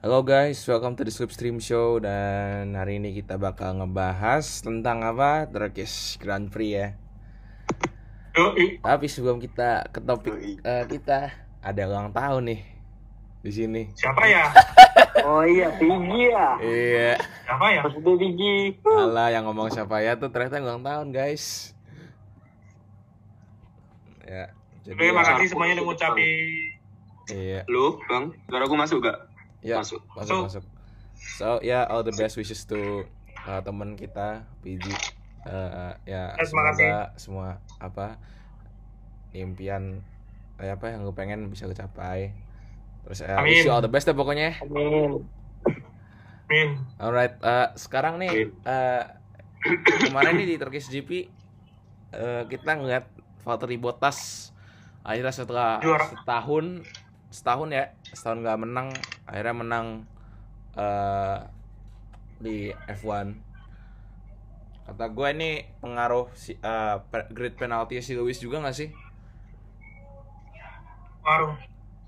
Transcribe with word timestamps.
Halo 0.00 0.24
guys, 0.24 0.64
welcome 0.64 0.96
to 0.96 1.04
the 1.04 1.12
Slipstream 1.12 1.60
Show 1.60 2.00
dan 2.00 2.72
hari 2.72 2.96
ini 2.96 3.12
kita 3.12 3.36
bakal 3.36 3.84
ngebahas 3.84 4.64
tentang 4.64 5.04
apa? 5.04 5.44
Turkish 5.44 6.16
Grand 6.16 6.48
Prix 6.48 6.72
ya. 6.72 6.88
Yoi. 8.32 8.80
Tapi 8.80 9.06
sebelum 9.12 9.36
kita 9.36 9.92
ke 9.92 10.00
topik 10.00 10.64
eh, 10.64 10.84
kita 10.88 11.36
ada 11.60 11.82
ulang 11.84 12.16
tahun 12.16 12.48
nih 12.48 12.60
di 13.44 13.52
sini. 13.52 13.82
Siapa 13.92 14.24
ya? 14.24 14.48
Oh 15.20 15.44
iya, 15.44 15.68
Piggy 15.76 16.32
ya. 16.32 16.48
Iya. 16.64 17.12
Siapa 17.44 17.66
ya? 17.68 17.84
Maksudnya 17.84 18.14
Piggy. 18.16 18.80
Alah 18.88 19.28
yang 19.28 19.44
ngomong 19.52 19.68
siapa 19.68 20.00
ya 20.00 20.16
tuh 20.16 20.32
ternyata 20.32 20.64
ulang 20.64 20.80
tahun 20.80 21.12
guys. 21.12 21.76
Ya. 24.24 24.48
Jadi 24.80 24.96
Oke, 24.96 25.04
ya, 25.04 25.12
makasih 25.12 25.52
semuanya 25.52 25.76
udah 25.76 25.92
ngucapin. 25.92 26.80
Iya. 27.28 27.68
Lu, 27.68 28.00
Bang, 28.08 28.32
suara 28.48 28.64
gue 28.64 28.78
masuk 28.80 29.04
gak? 29.04 29.29
Ya, 29.60 29.80
Masuk. 29.84 30.00
masuk, 30.16 30.48
masuk. 30.48 30.64
So, 31.36 31.60
ya 31.60 31.84
all 31.84 32.00
the 32.00 32.16
best 32.16 32.40
wishes 32.40 32.64
to 32.64 33.04
uh, 33.44 33.60
teman 33.60 33.92
kita 33.92 34.48
PG. 34.64 34.88
Uh, 35.44 35.92
ya, 36.04 36.32
Ya, 36.36 36.44
semoga 36.44 37.12
semua 37.16 37.48
apa 37.76 38.16
impian 39.32 40.00
eh, 40.56 40.68
apa 40.68 40.92
yang 40.92 41.04
gue 41.04 41.12
pengen 41.12 41.48
bisa 41.48 41.68
kecapai. 41.68 42.32
Terus 43.04 43.20
uh, 43.20 43.40
wish 43.44 43.64
you 43.64 43.72
Amin. 43.72 43.72
all 43.72 43.84
the 43.84 43.88
best 43.88 44.08
deh 44.08 44.16
pokoknya. 44.16 44.56
Amin. 44.60 45.24
Min. 46.50 46.82
Alright, 46.98 47.38
uh, 47.40 47.70
sekarang 47.78 48.18
nih 48.18 48.50
uh, 48.66 49.02
kemarin 50.02 50.34
nih 50.34 50.48
di 50.50 50.56
Turkish 50.56 50.90
GP 50.90 51.30
uh, 52.10 52.42
kita 52.48 52.74
ngeliat 52.74 53.06
Valtteri 53.40 53.78
Bottas 53.78 54.50
akhirnya 55.00 55.32
setelah 55.32 55.70
Juara. 55.80 56.10
setahun 56.10 56.84
setahun 57.30 57.70
ya 57.70 57.84
setahun 58.10 58.42
nggak 58.42 58.58
menang 58.58 58.88
akhirnya 59.24 59.54
menang 59.54 59.86
uh, 60.74 61.38
di 62.42 62.74
F1 62.90 63.50
kata 64.90 65.06
gue 65.14 65.28
ini 65.38 65.50
pengaruh 65.78 66.34
si 66.34 66.58
uh, 66.58 66.98
grid 67.30 67.54
penalti 67.54 68.02
si 68.02 68.18
Lewis 68.18 68.42
juga 68.42 68.58
nggak 68.58 68.74
sih? 68.74 68.90
Warung. 71.22 71.54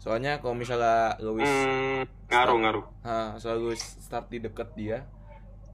soalnya 0.02 0.42
kalau 0.42 0.58
misalnya 0.58 1.14
Lewis 1.22 1.46
Hmm, 1.46 2.02
ngaruh, 2.26 2.58
ngaruh. 2.58 2.84
Nah, 3.06 3.38
soal 3.38 3.62
gue 3.62 3.78
start 3.78 4.34
di 4.34 4.42
deket 4.42 4.74
dia 4.74 5.06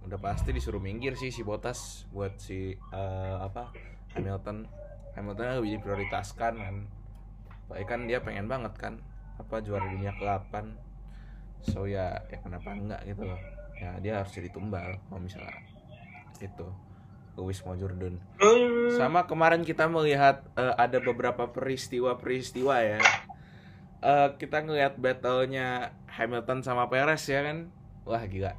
udah 0.05 0.21
pasti 0.21 0.53
disuruh 0.53 0.85
minggir 0.85 1.17
sih 1.17 1.33
si 1.33 1.41
Bottas 1.41 2.05
buat 2.13 2.37
si 2.37 2.77
eh, 2.77 3.37
apa 3.41 3.73
Hamilton. 4.13 4.69
Hamilton 5.17 5.65
lebih 5.65 5.81
diprioritaskan 5.81 6.53
kan 6.61 6.77
Soalnya 7.69 7.87
kan 7.89 8.01
dia 8.05 8.19
pengen 8.21 8.53
banget 8.53 8.77
kan 8.77 9.01
apa 9.39 9.63
juara 9.63 9.87
dunia 9.87 10.13
ke-8 10.15 10.55
so 11.63 11.87
ya 11.87 12.23
ya 12.29 12.39
kenapa 12.39 12.71
enggak 12.71 13.03
gitu 13.07 13.23
loh 13.25 13.41
ya 13.79 13.95
dia 13.99 14.21
harus 14.21 14.31
jadi 14.31 14.51
tumbal 14.51 14.99
kalau 15.09 15.21
misalnya 15.23 15.55
itu 16.39 16.67
Lewis 17.35 17.63
mau 17.63 17.75
Jordan 17.75 18.19
sama 18.95 19.27
kemarin 19.27 19.63
kita 19.63 19.87
melihat 19.87 20.43
eh, 20.55 20.75
ada 20.75 20.99
beberapa 20.99 21.47
peristiwa-peristiwa 21.47 22.77
ya. 22.83 22.99
Eh, 23.99 24.29
kita 24.39 24.63
ngelihat 24.63 24.99
battle-nya 24.99 25.95
Hamilton 26.09 26.63
sama 26.63 26.87
Perez 26.87 27.23
ya 27.27 27.47
kan. 27.47 27.71
Wah 28.03 28.23
gila. 28.27 28.59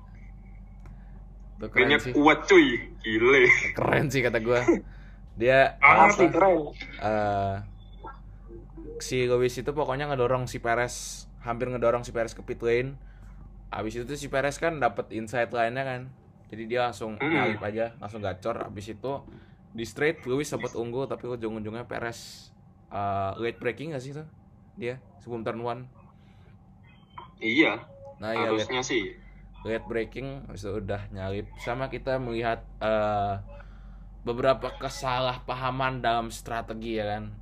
Tuh 1.59 1.67
keren 1.67 1.91
Kayaknya 1.91 1.97
sih. 1.99 2.11
kuat 2.15 2.39
cuy, 2.47 2.67
gile. 3.03 3.43
Keren 3.75 4.05
sih 4.07 4.21
kata 4.23 4.39
gua. 4.39 4.63
Dia 5.35 5.75
Asli 5.79 6.27
apa, 6.27 6.35
keren. 6.39 6.57
eh, 7.01 7.55
si 9.03 9.25
Lewis 9.29 9.55
itu 9.57 9.71
pokoknya 9.71 10.09
ngedorong 10.11 10.45
si 10.49 10.59
Perez, 10.59 11.25
hampir 11.45 11.67
ngedorong 11.71 12.03
si 12.07 12.11
Perez 12.15 12.33
ke 12.37 12.41
pit 12.45 12.59
lane. 12.61 12.95
Abis 13.69 14.01
itu 14.01 14.13
si 14.17 14.27
Perez 14.33 14.57
kan 14.57 14.81
dapat 14.81 15.13
inside 15.13 15.51
line-nya 15.53 15.83
kan. 15.85 16.01
Jadi 16.49 16.65
dia 16.65 16.89
langsung 16.89 17.17
nyalip 17.21 17.61
aja, 17.61 17.93
langsung 18.01 18.21
gacor. 18.25 18.65
Abis 18.65 18.93
itu 18.93 19.13
di 19.69 19.85
straight 19.85 20.25
Lewis 20.25 20.49
sempat 20.49 20.73
unggul 20.73 21.05
tapi 21.05 21.29
ujung-ujungnya 21.29 21.85
Perez 21.85 22.49
eh, 22.89 23.31
late 23.37 23.59
braking 23.61 23.93
gak 23.93 24.01
sih 24.03 24.13
tuh? 24.17 24.25
Dia 24.79 24.97
sebelum 25.21 25.45
turn 25.45 25.61
one. 25.61 25.81
Iya, 27.39 27.79
Nah 28.19 28.35
ya 28.35 28.51
late, 28.51 28.67
harusnya 28.67 28.81
sih. 28.83 29.15
late 29.63 29.85
braking 29.87 30.27
habis 30.47 30.63
itu 30.65 30.71
udah 30.81 31.01
nyalip. 31.15 31.47
Sama 31.59 31.87
kita 31.93 32.19
melihat 32.19 32.65
eh, 32.81 33.33
beberapa 34.27 34.75
kesalahpahaman 34.75 36.03
dalam 36.03 36.27
strategi 36.33 36.99
ya 36.99 37.05
kan. 37.07 37.38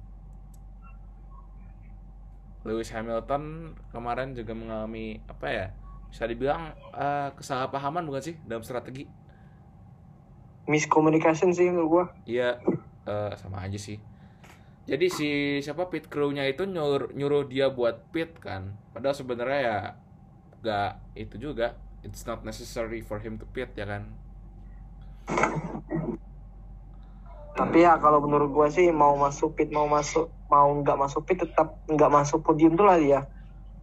Lewis 2.68 2.92
Hamilton 2.92 3.72
kemarin 3.96 4.36
juga 4.36 4.52
mengalami 4.52 5.24
apa 5.32 5.48
ya? 5.48 5.68
Bisa 6.12 6.28
dibilang 6.28 6.76
eh, 6.92 7.32
kesalahpahaman 7.40 8.04
bukan 8.04 8.22
sih 8.22 8.36
dalam 8.44 8.62
strategi? 8.62 9.08
Miscommunication 10.68 11.56
sih 11.56 11.72
menurut 11.72 11.88
gua. 11.88 12.06
Iya, 12.28 12.60
eh, 13.08 13.32
sama 13.40 13.64
aja 13.64 13.80
sih. 13.80 13.96
Jadi 14.88 15.08
si 15.12 15.30
siapa 15.64 15.88
pit 15.92 16.08
crew-nya 16.08 16.48
itu 16.48 16.64
nyuruh, 16.64 17.12
nyuruh 17.12 17.48
dia 17.48 17.72
buat 17.72 18.08
pit 18.12 18.36
kan. 18.40 18.76
Padahal 18.96 19.16
sebenarnya 19.16 19.60
ya 19.60 19.78
gak 20.64 20.92
itu 21.16 21.36
juga. 21.40 21.76
It's 22.04 22.24
not 22.24 22.48
necessary 22.48 23.04
for 23.04 23.20
him 23.20 23.36
to 23.40 23.48
pit 23.52 23.76
ya 23.76 23.84
kan. 23.84 24.27
Tapi 27.78 27.86
ya 27.86 28.02
kalau 28.02 28.26
menurut 28.26 28.50
gua 28.50 28.74
sih 28.74 28.90
mau 28.90 29.14
masuk 29.22 29.54
pit 29.54 29.70
mau 29.70 29.86
masuk 29.86 30.34
mau 30.50 30.66
nggak 30.82 30.98
masuk 30.98 31.22
pit 31.30 31.46
tetap 31.46 31.78
nggak 31.86 32.10
masuk 32.10 32.42
podium 32.42 32.74
tuh 32.74 32.90
lah 32.90 32.98
dia. 32.98 33.30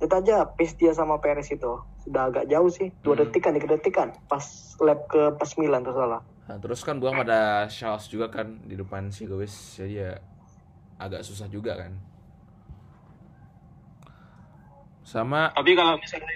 Lihat 0.03 0.19
aja 0.19 0.51
pace 0.51 0.75
dia 0.75 0.91
sama 0.91 1.23
Perez 1.23 1.47
itu 1.47 1.79
sudah 2.03 2.27
agak 2.27 2.51
jauh 2.51 2.67
sih 2.75 2.91
dua 3.07 3.15
Hmm. 3.15 3.31
detikan 3.31 3.55
tiga 3.55 3.79
detikan 3.79 4.11
pas 4.27 4.43
lap 4.83 5.07
ke 5.07 5.39
pas 5.39 5.47
9 5.47 5.87
tuh 5.87 5.95
salah. 5.95 6.27
Nah, 6.27 6.59
terus 6.59 6.83
kan 6.83 6.99
buang 6.99 7.23
pada 7.23 7.71
Charles 7.71 8.11
juga 8.11 8.27
kan 8.35 8.67
di 8.67 8.75
depan 8.75 9.15
si 9.15 9.31
Lewis. 9.31 9.55
Jadi 9.79 10.03
ya 10.03 10.19
agak 10.99 11.23
susah 11.23 11.47
juga 11.47 11.79
kan. 11.79 11.95
Sama 15.07 15.55
Tapi 15.55 15.71
kalau 15.79 16.03
misalnya 16.03 16.35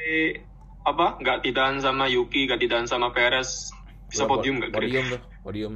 apa 0.87 1.19
nggak 1.19 1.43
tidahan 1.43 1.83
sama 1.83 2.07
Yuki, 2.07 2.47
nggak 2.47 2.63
tidahan 2.63 2.87
sama 2.87 3.11
Perez, 3.11 3.75
bisa 4.07 4.31
podium 4.31 4.63
nggak? 4.63 4.71
Podium 4.79 5.05
tuh, 5.11 5.23
podium. 5.43 5.75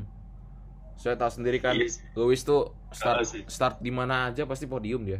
Saya 0.94 1.18
tahu 1.18 1.30
sendiri 1.32 1.58
kan, 1.58 1.74
Iya 1.74 1.88
sih. 1.88 2.02
Lewis 2.14 2.42
tuh 2.42 2.70
start 2.90 3.26
sih. 3.26 3.42
start 3.46 3.80
di 3.80 3.90
mana 3.90 4.28
aja 4.28 4.46
pasti 4.46 4.66
podium 4.66 5.02
dia. 5.02 5.18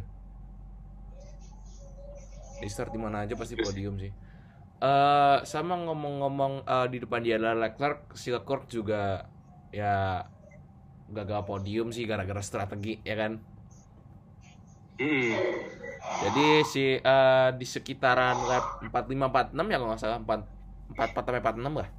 Di 2.57 2.67
start 2.67 2.91
di 2.91 2.99
mana 2.99 3.27
aja 3.27 3.35
pasti 3.35 3.59
Yes. 3.59 3.65
podium 3.65 3.99
sih. 3.99 4.11
Eh 4.79 5.37
sama 5.43 5.75
ngomong-ngomong 5.77 6.63
eh, 6.63 6.87
di 6.87 6.97
depan 6.99 7.19
dia 7.19 7.35
adalah 7.35 7.67
Leclerc, 7.67 8.15
si 8.15 8.31
Leclerc 8.31 8.67
juga 8.67 9.27
ya 9.71 10.23
gagal 11.09 11.43
podium 11.43 11.91
sih 11.91 12.05
gara-gara 12.05 12.39
strategi 12.39 12.99
ya 13.03 13.15
kan. 13.15 13.39
Hmm. 14.95 15.35
Jadi 16.23 16.45
si 16.63 16.85
eh, 16.95 17.49
di 17.53 17.65
sekitaran 17.65 18.37
lap 18.45 18.65
45 18.85 19.51
46 19.51 19.71
ya 19.71 19.77
kalau 19.79 19.89
nggak 19.91 20.01
salah 20.01 20.19
4 20.21 20.95
44 20.95 21.27
sampai 21.27 21.41
46 21.41 21.81
lah. 21.81 21.89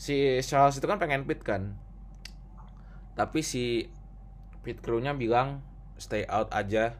Si 0.00 0.16
Charles 0.40 0.76
itu 0.76 0.86
kan 0.88 0.96
pengen 0.96 1.28
pit 1.28 1.44
kan. 1.44 1.76
Tapi 3.20 3.44
si 3.44 3.84
pit 4.64 4.80
crew-nya 4.80 5.12
bilang 5.12 5.60
stay 6.00 6.24
out 6.24 6.48
aja 6.56 6.96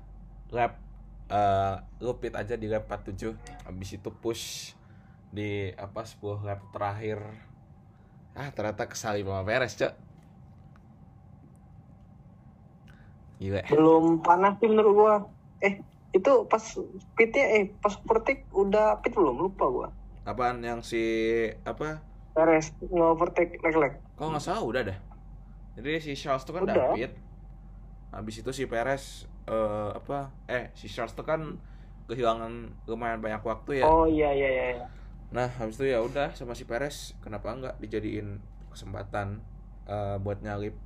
lap 0.52 0.76
eh 1.32 1.80
lu 2.04 2.20
pit 2.20 2.36
aja 2.36 2.60
di 2.60 2.68
lap 2.68 2.84
47 2.92 3.32
habis 3.64 3.96
itu 3.96 4.10
push 4.12 4.76
di 5.32 5.72
apa 5.78 6.04
10 6.04 6.44
lap 6.44 6.60
terakhir 6.74 7.22
ah 8.34 8.52
ternyata 8.52 8.84
kesalip 8.90 9.24
sama 9.30 9.46
Perez 9.46 9.72
cok 9.78 9.94
gila 13.40 13.62
Belum 13.72 14.20
panas 14.20 14.60
sih 14.60 14.68
menurut 14.68 14.92
gua. 14.92 15.14
Eh 15.64 15.80
itu 16.12 16.44
pas 16.44 16.60
pitnya 17.16 17.44
eh 17.56 17.72
pas 17.80 17.96
overtake 17.96 18.44
udah 18.52 19.00
pit 19.00 19.16
belum 19.16 19.48
lupa 19.48 19.64
gua. 19.70 19.88
apaan 20.28 20.60
yang 20.60 20.84
si 20.84 21.00
apa 21.64 22.04
Perez 22.36 22.70
nge-overtake 22.84 23.58
Leclerc. 23.64 23.96
Kalau 24.14 24.30
nggak 24.30 24.44
salah 24.44 24.62
udah 24.62 24.82
dah. 24.92 24.98
Jadi 25.80 25.96
si 25.98 26.12
Charles 26.12 26.44
tuh 26.44 26.52
kan 26.52 26.68
Udah. 26.68 26.92
pit. 26.92 27.16
Habis 28.12 28.44
itu 28.44 28.50
si 28.52 28.64
Perez 28.68 29.24
eh, 29.48 29.90
apa? 29.96 30.28
Eh 30.44 30.68
si 30.76 30.86
Charles 30.86 31.16
tuh 31.16 31.24
kan 31.24 31.56
kehilangan 32.04 32.84
lumayan 32.84 33.24
banyak 33.24 33.40
waktu 33.40 33.80
ya. 33.80 33.86
Oh 33.88 34.04
iya 34.04 34.28
iya 34.36 34.48
iya. 34.48 34.64
iya. 34.76 34.86
Nah 35.32 35.48
habis 35.56 35.80
itu 35.80 35.88
ya 35.88 36.04
udah 36.04 36.36
sama 36.36 36.52
si 36.52 36.68
Perez 36.68 37.16
kenapa 37.24 37.54
nggak 37.54 37.80
dijadiin 37.80 38.42
kesempatan 38.68 39.40
eh, 39.88 40.16
buat 40.20 40.44
nyalip. 40.44 40.76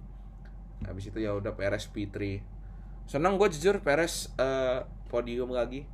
Habis 0.87 1.11
itu 1.11 1.19
ya 1.19 1.35
udah 1.35 1.58
Perez 1.58 1.91
P3. 1.91 2.44
Senang 3.11 3.37
gue 3.37 3.49
jujur 3.50 3.82
Perez 3.82 4.31
eh, 4.38 4.87
podium 5.11 5.50
lagi. 5.50 5.88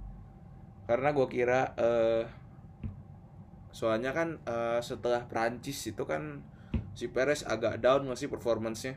Karena 0.84 1.14
gue 1.14 1.26
kira 1.30 1.72
eh, 1.78 2.26
soalnya 3.70 4.10
kan 4.10 4.42
eh, 4.44 4.82
setelah 4.82 5.24
Prancis 5.30 5.78
itu 5.86 6.02
kan 6.04 6.42
si 7.00 7.08
Perez 7.08 7.40
agak 7.48 7.80
down 7.80 8.04
nggak 8.04 8.20
sih 8.20 8.28
performance-nya. 8.28 8.92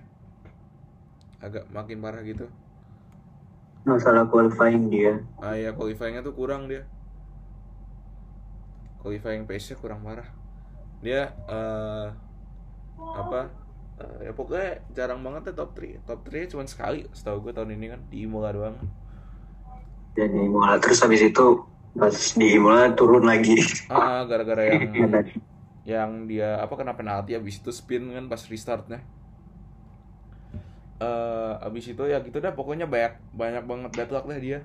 Agak 1.39 1.71
makin 1.71 2.03
parah 2.03 2.19
gitu. 2.27 2.51
Masalah 3.88 4.27
qualifying 4.27 4.91
dia. 4.91 5.23
Ah 5.39 5.55
ya 5.55 5.71
qualifyingnya 5.71 6.19
tuh 6.19 6.35
kurang 6.35 6.67
dia. 6.67 6.83
Qualifying 9.00 9.47
pace-nya 9.47 9.79
kurang 9.79 10.03
parah. 10.03 10.27
Dia 11.00 11.31
eh 11.47 12.07
apa 13.00 13.47
eh, 14.03 14.27
ya 14.27 14.31
pokoknya 14.35 14.83
jarang 14.91 15.23
banget 15.23 15.51
ya 15.51 15.63
top 15.63 15.71
3 15.75 16.03
top 16.03 16.19
3 16.27 16.51
cuma 16.51 16.63
sekali 16.67 17.07
setahu 17.15 17.47
gue 17.47 17.53
tahun 17.55 17.71
ini 17.79 17.88
kan 17.88 18.03
di 18.11 18.27
Imola 18.27 18.51
doang. 18.51 18.75
Jadi 20.19 20.44
Imola 20.44 20.75
terus 20.75 21.00
habis 21.00 21.23
itu 21.23 21.63
pas 21.95 22.11
di 22.11 22.47
Imola 22.51 22.91
turun 23.00 23.23
lagi. 23.23 23.63
ah 23.88 23.95
ah, 23.95 24.19
gara-gara 24.27 24.75
yang 24.75 24.91
yang 25.83 26.31
dia 26.31 26.63
apa 26.63 26.74
kena 26.80 26.95
penalti 26.95 27.35
habis 27.35 27.59
itu 27.59 27.71
spin 27.75 28.07
kan 28.15 28.25
pas 28.31 28.39
restartnya 28.47 29.03
eh 31.03 31.53
habis 31.59 31.85
itu 31.91 32.03
ya 32.07 32.24
gitu 32.24 32.39
dah 32.39 32.56
pokoknya 32.56 32.88
banyak 32.88 33.13
banyak 33.35 33.63
banget 33.68 33.91
bad 33.91 34.09
luck 34.13 34.25
lah 34.30 34.39
dia 34.39 34.59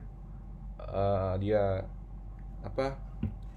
Eh 0.78 1.34
dia 1.42 1.84
apa 2.64 2.96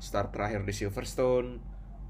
start 0.01 0.33
terakhir 0.33 0.65
di 0.65 0.73
Silverstone 0.73 1.61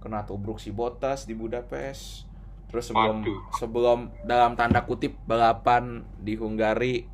kena 0.02 0.24
tubruk 0.26 0.58
si 0.58 0.72
Bottas 0.74 1.28
di 1.30 1.36
Budapest 1.38 2.26
terus 2.72 2.88
sebelum 2.90 3.22
Waduh. 3.22 3.40
sebelum 3.52 4.00
dalam 4.24 4.56
tanda 4.56 4.88
kutip 4.88 5.14
balapan 5.28 6.08
di 6.18 6.40
Hungari 6.40 7.06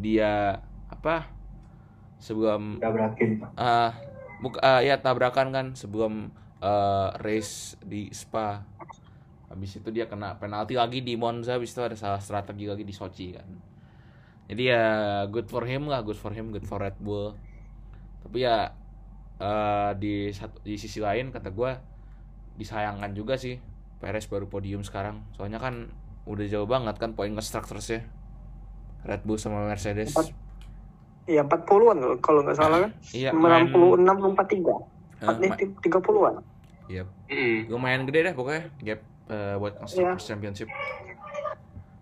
dia 0.00 0.56
apa 0.88 1.28
sebelum 2.18 2.80
Tabrakin. 2.80 3.30
ah 3.54 3.92
buka 4.40 4.58
ah, 4.64 4.80
ya 4.80 4.98
tabrakan 4.98 5.48
kan 5.52 5.66
sebelum 5.76 6.32
eh, 6.62 7.08
race 7.22 7.78
di 7.82 8.10
Spa 8.10 8.60
habis 9.48 9.80
itu 9.80 9.88
dia 9.88 10.04
kena 10.04 10.36
penalti 10.36 10.76
lagi 10.76 11.00
di 11.00 11.16
Monza 11.16 11.56
habis 11.56 11.72
itu 11.72 11.80
ada 11.80 11.96
salah 11.96 12.20
strategi 12.20 12.68
lagi 12.68 12.84
di 12.84 12.92
Sochi 12.92 13.32
kan 13.32 13.48
jadi 14.48 14.62
ya 14.62 14.84
good 15.32 15.48
for 15.48 15.64
him 15.64 15.88
lah 15.88 16.04
good 16.04 16.20
for 16.20 16.32
him 16.36 16.52
good 16.52 16.68
for 16.68 16.80
Red 16.80 17.00
Bull 17.00 17.32
tapi 18.20 18.44
ya 18.44 18.76
eh, 19.40 19.90
di 19.96 20.28
satu 20.34 20.60
di 20.60 20.76
sisi 20.76 21.00
lain 21.00 21.32
kata 21.32 21.48
gua 21.50 21.80
disayangkan 22.60 23.14
juga 23.16 23.40
sih 23.40 23.56
Perez 23.98 24.28
baru 24.28 24.46
podium 24.46 24.84
sekarang 24.84 25.24
soalnya 25.34 25.58
kan 25.58 25.90
udah 26.28 26.44
jauh 26.44 26.68
banget 26.68 27.00
kan 27.00 27.16
poin 27.16 27.32
nge-structures 27.32 27.88
ya 27.88 28.00
Red 29.06 29.22
Bull 29.22 29.38
sama 29.38 29.62
Mercedes. 29.64 30.12
Iya 31.28 31.44
40-an 31.44 32.18
kalau 32.24 32.40
nggak 32.40 32.56
salah 32.56 32.88
kan. 32.88 32.92
iya 33.12 33.30
main 33.36 33.68
96 33.68 34.32
43. 34.32 34.97
Eh, 35.22 35.36
Nih 35.42 35.48
ma- 35.50 35.58
30-an. 35.82 36.34
Iya, 36.88 37.04
Mm. 37.28 37.68
lumayan 37.68 38.02
gede 38.08 38.32
deh 38.32 38.34
pokoknya 38.34 38.62
gap 38.80 39.00
eh, 39.28 39.54
buat 39.60 39.72
Iya. 39.76 39.80
Constructors 39.84 40.24
Championship. 40.24 40.68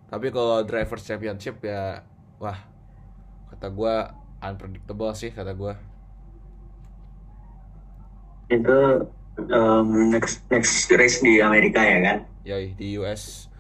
Tapi 0.07 0.27
kalau 0.31 0.63
Drivers 0.63 1.03
Championship 1.03 1.59
ya 1.67 2.07
wah 2.39 2.59
kata 3.51 3.67
gua 3.75 4.15
unpredictable 4.39 5.11
sih 5.19 5.35
kata 5.35 5.53
gua. 5.59 5.75
Itu 8.47 9.11
um, 9.51 10.15
next 10.15 10.47
next 10.49 10.87
race 10.95 11.19
di 11.19 11.43
Amerika 11.43 11.83
ya 11.83 11.99
kan? 11.99 12.19
Yoi 12.47 12.79
di 12.79 12.95
US. 13.03 13.51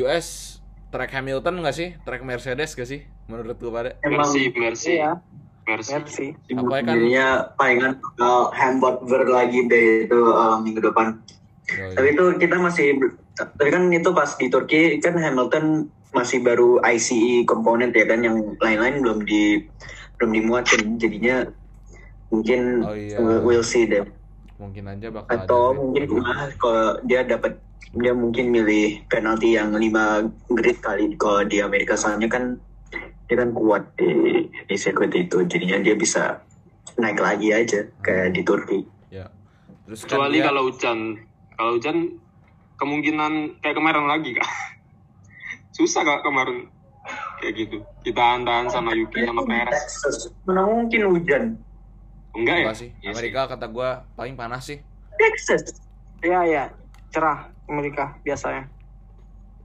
US 0.00 0.58
track 0.88 1.12
Hamilton 1.12 1.60
nggak 1.60 1.76
sih? 1.76 1.88
Track 2.08 2.24
Mercedes 2.24 2.72
gak 2.72 2.88
sih? 2.88 3.04
Menurut 3.28 3.60
lu 3.60 3.68
pada? 3.70 3.94
Mercy, 4.02 4.48
Mercy, 4.56 4.96
Iya, 4.96 5.20
Mercy. 5.78 6.26
Apa 6.50 6.74
ya 6.74 6.82
kan? 6.82 6.94
Jadinya 6.98 7.26
palingan 7.54 7.92
uh, 8.18 8.50
Hamburger 8.50 9.22
lagi 9.30 9.66
deh 9.70 10.10
itu 10.10 10.18
uh, 10.18 10.58
minggu 10.58 10.82
depan. 10.82 11.14
Yoi. 11.70 11.94
Tapi 11.94 12.08
itu 12.18 12.24
kita 12.42 12.56
masih 12.58 12.86
tapi 13.38 13.68
kan 13.70 13.86
itu 13.88 14.10
pas 14.10 14.30
di 14.36 14.46
Turki 14.50 14.98
kan 14.98 15.14
Hamilton 15.16 15.86
masih 16.10 16.42
baru 16.42 16.82
ICE 16.82 17.46
komponen 17.46 17.94
ya 17.94 18.02
kan 18.04 18.20
yang 18.20 18.36
lain-lain 18.58 18.98
belum 19.00 19.18
di 19.22 19.62
belum 20.18 20.30
dimuatin 20.34 20.98
jadinya 20.98 21.46
mungkin 22.34 22.82
Oh 22.82 22.94
iya. 22.98 23.16
uh, 23.16 23.38
we'll 23.46 23.62
see 23.64 23.86
deh 23.86 24.02
Mungkin 24.60 24.84
aja 24.92 25.08
bakal 25.08 25.30
ada 25.30 25.46
atau 25.46 25.62
grid. 25.72 25.78
mungkin 25.80 26.04
malah 26.20 26.50
kalau 26.60 26.86
dia 27.08 27.24
dapat 27.24 27.56
dia 27.96 28.12
mungkin 28.12 28.52
milih 28.52 29.02
penalti 29.08 29.56
yang 29.56 29.72
5 29.72 30.52
grid 30.52 30.78
kali 30.84 31.16
kalau 31.16 31.42
di 31.46 31.62
Amerika 31.64 31.96
soalnya 31.96 32.28
kan 32.28 32.58
dia 33.30 33.38
kan 33.38 33.54
kuat 33.54 33.86
di 33.94 34.10
di 34.66 34.74
sirkuit 34.74 35.14
itu 35.14 35.46
jadinya 35.46 35.78
dia 35.78 35.94
bisa 35.94 36.42
naik 36.98 37.14
lagi 37.16 37.54
aja 37.54 37.86
kayak 38.02 38.34
di 38.34 38.42
Turki 38.42 38.82
Ya. 39.06 39.30
Terus 39.86 40.02
kan 40.02 40.18
Kecuali 40.18 40.36
dia- 40.36 40.46
kalau 40.46 40.62
hujan. 40.66 40.98
Kalau 41.54 41.70
hujan 41.74 41.96
kemungkinan 42.76 43.32
kayak 43.58 43.74
kemarin 43.74 44.06
lagi 44.06 44.34
kak. 44.34 44.46
Susah 45.76 46.02
kak 46.02 46.22
kemarin 46.22 46.66
kayak 47.38 47.54
gitu. 47.56 47.82
Kita 48.02 48.38
tahan 48.38 48.66
sama 48.66 48.94
Yuki 48.94 49.22
sama 49.22 49.42
Perez. 49.42 49.82
Mana 50.42 50.62
mungkin 50.62 51.00
hujan 51.08 51.42
Enggak 52.30 52.56
ya? 52.56 52.70
Sih. 52.72 52.90
Iya 52.98 53.10
Amerika 53.10 53.46
kata 53.46 53.66
gua 53.66 54.06
paling 54.14 54.34
panas 54.34 54.62
sih. 54.64 54.78
Texas 55.14 55.74
Iya, 56.20 56.40
iya. 56.44 56.64
Cerah 57.10 57.46
Amerika 57.66 58.14
biasanya. 58.22 58.70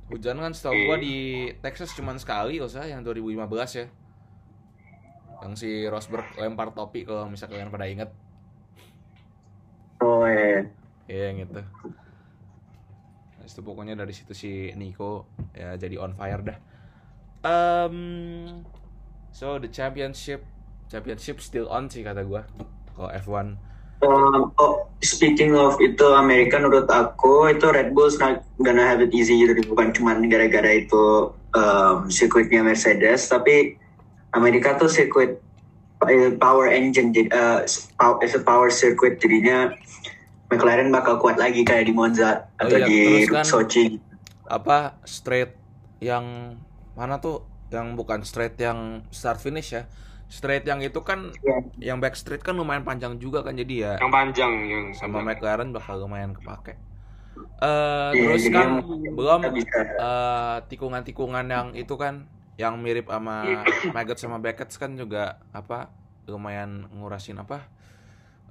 Hujan 0.06 0.38
kan 0.38 0.54
setahu 0.54 0.78
gua 0.86 0.98
di 1.02 1.50
Texas 1.66 1.90
cuman 1.98 2.22
sekali 2.22 2.62
loh 2.62 2.70
saya 2.70 2.94
yang 2.94 3.02
2015 3.02 3.42
ya. 3.82 3.86
Yang 5.42 5.54
si 5.58 5.70
Rosberg 5.90 6.26
lempar 6.38 6.70
topi 6.78 7.06
kalau 7.06 7.26
misalnya 7.26 7.58
kalian 7.58 7.74
pada 7.74 7.88
inget. 7.90 8.10
oh 10.06 10.22
eh 10.28 10.70
Iya 11.10 11.34
yang 11.34 11.38
itu. 11.50 11.62
Nah, 13.38 13.46
itu 13.46 13.62
pokoknya 13.62 13.98
dari 13.98 14.14
situ 14.14 14.34
si 14.38 14.70
Nico 14.78 15.26
ya 15.58 15.74
jadi 15.78 15.98
on 15.98 16.14
fire 16.14 16.42
dah. 16.42 16.58
Um, 17.46 17.98
so 19.30 19.62
the 19.62 19.70
championship 19.70 20.42
championship 20.90 21.42
still 21.42 21.70
on 21.70 21.90
sih 21.90 22.06
kata 22.06 22.22
gua. 22.26 22.46
Kalau 22.94 23.10
F1 23.10 23.75
Um, 24.06 24.54
oh, 24.62 24.86
speaking 25.02 25.58
of 25.58 25.82
itu 25.82 26.06
Amerika 26.14 26.62
menurut 26.62 26.86
aku 26.86 27.50
itu 27.50 27.66
Red 27.74 27.98
Bull's 27.98 28.22
not 28.22 28.46
gonna 28.62 28.86
have 28.86 29.02
it 29.02 29.10
easy 29.12 29.34
jadi 29.42 29.66
bukan 29.66 29.98
cuma 29.98 30.14
gara-gara 30.30 30.78
itu 30.78 31.34
um, 31.58 32.06
sirkuitnya 32.06 32.62
Mercedes 32.62 33.26
tapi 33.26 33.82
Amerika 34.38 34.78
tuh 34.78 34.86
sirkuit 34.86 35.42
eh, 36.06 36.32
power 36.38 36.70
engine 36.70 37.10
jadi 37.10 37.34
uh, 37.34 37.60
it's 38.22 38.38
a 38.38 38.42
power 38.46 38.70
circuit 38.70 39.18
jadinya 39.18 39.74
McLaren 40.54 40.94
bakal 40.94 41.18
kuat 41.18 41.42
lagi 41.42 41.66
kayak 41.66 41.90
di 41.90 41.94
Monza 41.98 42.46
Oh 42.62 42.70
atau 42.70 42.78
iya, 42.78 42.86
di 42.86 43.02
kan- 43.26 43.42
Sochi 43.42 43.98
apa 44.46 45.02
straight 45.10 45.58
yang 45.98 46.54
mana 46.94 47.18
tuh 47.18 47.42
yang 47.74 47.98
bukan 47.98 48.22
straight 48.22 48.54
yang 48.62 49.02
start 49.10 49.42
finish 49.42 49.74
ya. 49.74 49.90
Straight 50.36 50.68
yang 50.68 50.84
itu 50.84 51.00
kan 51.00 51.32
Iya. 51.40 51.58
yang 51.96 51.98
back 51.98 52.12
straight 52.14 52.44
kan 52.44 52.52
lumayan 52.54 52.84
panjang 52.84 53.16
juga 53.16 53.40
kan 53.40 53.56
jadi 53.56 53.76
ya 53.80 53.94
Yang 53.98 54.12
panjang 54.12 54.52
yang 54.68 54.84
sama 54.92 55.24
panjang. 55.24 55.28
McLaren 55.32 55.70
bakal 55.72 55.96
lumayan 55.98 56.36
kepake. 56.36 56.76
Eh 57.58 58.12
Iya, 58.12 58.24
terus 58.28 58.44
kan 58.50 58.84
yang- 58.84 59.16
belum 59.16 59.40
eh, 59.48 60.58
tikungan-tikungan 60.68 61.46
yang 61.46 61.68
itu 61.72 61.96
kan 61.96 62.28
yang 62.56 62.76
mirip 62.78 63.08
sama 63.08 63.64
Maggot 63.92 64.16
sama 64.16 64.38
Beckett 64.38 64.72
kan 64.74 64.96
juga 64.96 65.40
apa 65.52 65.88
lumayan 66.26 66.88
ngurasin 66.92 67.36
apa 67.38 67.64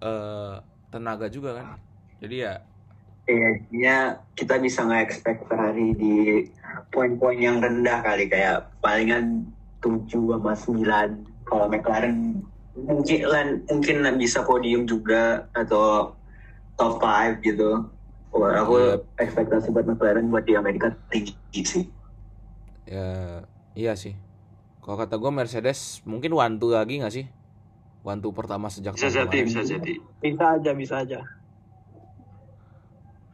eh 0.01 0.57
tenaga 0.89 1.29
juga 1.29 1.53
kan. 1.55 1.67
Jadi 2.19 2.37
ya 2.39 2.55
Iya, 3.71 3.97
kita 4.33 4.57
bisa 4.57 4.85
nge-expect 4.85 5.49
Ferrari 5.49 5.93
di 5.93 6.45
poin-poin 6.91 7.37
yang 7.37 7.57
rendah 7.57 8.01
kali 8.01 8.29
kayak 8.29 8.69
palingan 8.79 9.49
7 9.81 10.05
sama 10.31 10.53
9. 10.53 11.34
Kalau 11.55 11.71
McLaren 11.71 12.43
mungkin 12.75 13.19
mungkin 13.71 13.97
bisa 14.19 14.43
podium 14.43 14.91
juga 14.91 15.47
atau 15.55 16.11
top 16.75 16.99
5 16.99 17.39
gitu. 17.39 17.87
Wah, 18.35 18.59
aku 18.59 18.75
Yep. 18.75 19.23
ekspektasi 19.23 19.71
buat 19.71 19.87
McLaren 19.87 20.27
buat 20.27 20.43
di 20.43 20.59
Amerika 20.59 20.91
tinggi 21.07 21.63
sih. 21.63 21.87
ya 22.85 23.41
iya 23.73 23.95
sih. 23.95 24.19
Kalau 24.83 24.99
kata 24.99 25.15
gue 25.15 25.31
Mercedes 25.31 26.03
mungkin 26.03 26.35
one 26.35 26.59
two 26.59 26.75
lagi 26.75 26.99
nggak 26.99 27.15
sih? 27.15 27.31
One 28.03 28.19
two 28.19 28.35
pertama 28.35 28.67
sejak 28.67 28.93
Bisa 28.93 29.09
jadi, 29.09 29.39
bisa 29.41 29.63
jadi. 29.63 29.95
Bisa 30.19 30.45
aja, 30.59 30.71
bisa 30.75 30.95
aja. 31.01 31.23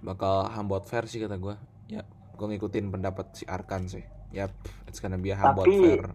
bakal 0.00 0.44
Humboldt 0.46 0.84
Fair 0.84 1.04
sih 1.04 1.20
kata 1.20 1.36
gue 1.36 1.52
ya 1.86 2.00
gue 2.32 2.46
ngikutin 2.48 2.88
pendapat 2.88 3.36
si 3.36 3.44
Arkan 3.44 3.84
sih 3.84 4.00
yap 4.32 4.48
it's 4.88 4.96
gonna 4.96 5.20
be 5.20 5.28
a 5.28 5.36
Humboldt 5.36 5.68
Tapi- 5.68 5.80
Fair 5.96 6.08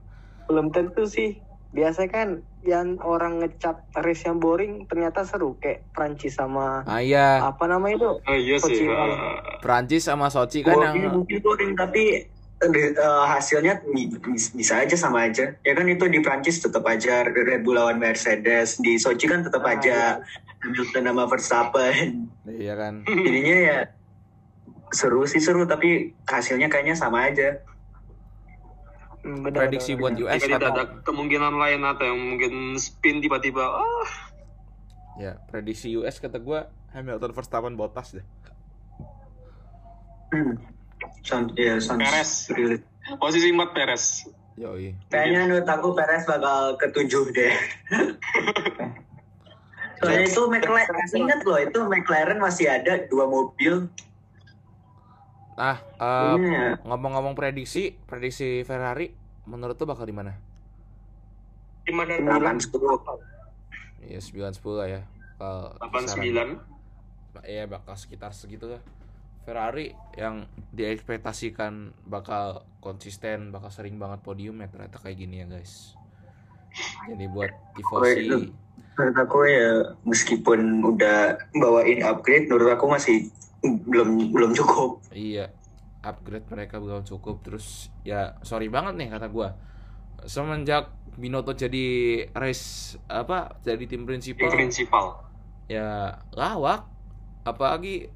Belum 0.46 0.70
tentu 0.70 1.06
sih. 1.06 1.42
Biasanya 1.76 2.08
kan 2.10 2.30
yang 2.64 2.98
orang 3.04 3.44
ngecap 3.44 3.84
race 4.00 4.24
yang 4.24 4.40
boring 4.40 4.88
ternyata 4.88 5.22
seru 5.22 5.60
kayak 5.60 5.92
Prancis 5.92 6.34
sama 6.34 6.82
ah 6.82 6.98
iya 6.98 7.44
apa 7.44 7.68
namanya 7.68 8.00
itu? 8.00 8.10
Oh 8.16 8.34
iya 8.34 8.56
sih. 8.58 8.80
Sochi. 8.80 8.88
eh, 8.88 9.60
Prancis 9.60 10.02
sama 10.02 10.32
Sochi 10.32 10.64
kan 10.64 10.72
Boring, 10.74 10.96
yang 10.96 11.14
mungkin 11.14 11.38
boring 11.44 11.72
tapi 11.76 12.32
eh, 12.56 12.92
hasilnya 13.28 13.84
bi- 13.84 14.08
bi- 14.08 14.54
bisa 14.56 14.80
aja 14.80 14.96
sama 14.96 15.28
aja. 15.28 15.52
Ya 15.62 15.74
kan 15.76 15.86
itu 15.86 16.08
di 16.08 16.24
Prancis 16.24 16.58
tetap 16.58 16.88
aja 16.88 17.28
Red 17.28 17.62
Bull 17.62 17.76
lawan 17.76 18.00
Mercedes, 18.00 18.80
di 18.80 18.96
Sochi 18.96 19.28
kan 19.28 19.44
tetap 19.44 19.62
Ah, 19.62 19.76
aja 19.76 20.24
Hamilton 20.64 21.04
sama 21.06 21.24
Verstappen. 21.28 22.32
iya 22.48 22.74
kan 22.74 23.04
Jadinya 23.04 23.58
ya 23.60 23.78
seru 24.90 25.28
sih 25.28 25.38
seru 25.38 25.68
tapi 25.68 26.16
hasilnya 26.24 26.72
kayaknya 26.72 26.96
sama 26.96 27.28
aja. 27.28 27.60
Hmm, 29.26 29.42
benar, 29.42 29.66
prediksi 29.66 29.98
benar, 29.98 30.02
buat 30.06 30.14
benar. 30.14 30.38
US 30.38 30.42
Jika 30.46 30.58
ada 30.62 30.84
kemungkinan 31.02 31.54
lain 31.58 31.82
atau 31.82 32.06
yang 32.06 32.20
mungkin 32.22 32.54
spin 32.78 33.26
tiba-tiba. 33.26 33.66
Ah, 33.66 34.10
ya 35.18 35.42
prediksi 35.50 35.90
US 35.98 36.22
kata 36.22 36.38
gue 36.38 36.62
Hamilton 36.94 37.34
Verstappen 37.34 37.74
Bottas 37.74 38.22
deh. 38.22 38.26
Hmm. 40.30 40.62
Sound, 41.26 41.58
ya, 41.58 41.82
Perez. 41.82 42.54
Posisi 43.18 43.50
4 43.50 43.74
Perez. 43.74 44.30
Yoi. 44.56 44.94
Kayaknya 45.10 45.40
menurut 45.50 45.68
aku 45.68 45.98
Perez 45.98 46.24
bakal 46.30 46.78
ketujuh 46.78 47.34
deh. 47.34 47.54
Soalnya 50.00 50.28
itu 50.28 50.42
McLaren, 50.46 51.08
ingat 51.18 51.42
loh 51.48 51.60
itu 51.60 51.80
McLaren 51.88 52.38
masih 52.38 52.68
ada 52.70 53.10
dua 53.10 53.26
mobil. 53.26 53.90
Nah, 55.56 55.78
eh, 55.80 56.36
Iya. 56.38 56.84
ngomong-ngomong 56.84 57.32
prediksi, 57.32 57.96
prediksi 58.02 58.62
Ferrari 58.62 59.08
menurut 59.46 59.74
tuh 59.74 59.88
bakal 59.88 60.04
di 60.04 60.12
mana? 60.12 60.36
Lima 61.86 62.04
dan 62.04 62.20
Sembilan 62.20 62.42
enam. 62.42 62.58
sepuluh. 62.60 62.98
Iya 64.02 64.20
9 64.20 64.52
10 64.52 64.76
lah 64.76 64.88
ya. 64.90 65.02
89. 65.80 66.22
kisaran- 66.22 66.60
Iya 67.44 67.64
bakal 67.66 67.94
sekitar 67.94 68.32
segitu 68.32 68.68
lah. 68.70 68.82
Ferrari 69.44 69.90
yang 70.16 70.44
diekspektasikan 70.72 71.94
bakal 72.02 72.64
konsisten, 72.80 73.52
bakal 73.52 73.70
sering 73.70 73.96
banget 73.96 74.20
podium 74.22 74.58
ya 74.58 74.68
ternyata 74.68 74.98
kayak 74.98 75.18
gini 75.18 75.40
ya 75.40 75.48
guys. 75.48 75.94
Jadi 77.06 77.26
buat 77.28 77.52
tifosi. 77.74 78.50
Menurut 78.96 79.18
aku 79.20 79.38
ya 79.46 79.72
meskipun 80.02 80.60
udah 80.82 81.36
bawain 81.54 82.00
upgrade, 82.02 82.48
menurut 82.48 82.72
aku 82.72 82.88
masih 82.88 83.28
belum 83.82 84.10
belum 84.32 84.52
cukup. 84.54 85.02
Iya, 85.10 85.52
upgrade 86.02 86.48
mereka 86.48 86.78
belum 86.78 87.04
cukup. 87.04 87.42
Terus 87.42 87.90
ya 88.02 88.38
sorry 88.42 88.68
banget 88.68 88.96
nih 88.96 89.10
kata 89.10 89.28
gua. 89.28 89.58
Semenjak 90.24 90.90
Binotto 91.16 91.52
jadi 91.52 91.86
race 92.32 92.98
apa 93.08 93.56
jadi 93.62 93.86
tim 93.86 94.04
Tim 94.04 94.08
prinsipal 94.08 94.50
prinsipal. 94.50 95.06
ya 95.66 96.12
lawak. 96.32 96.86
Apalagi 97.42 98.10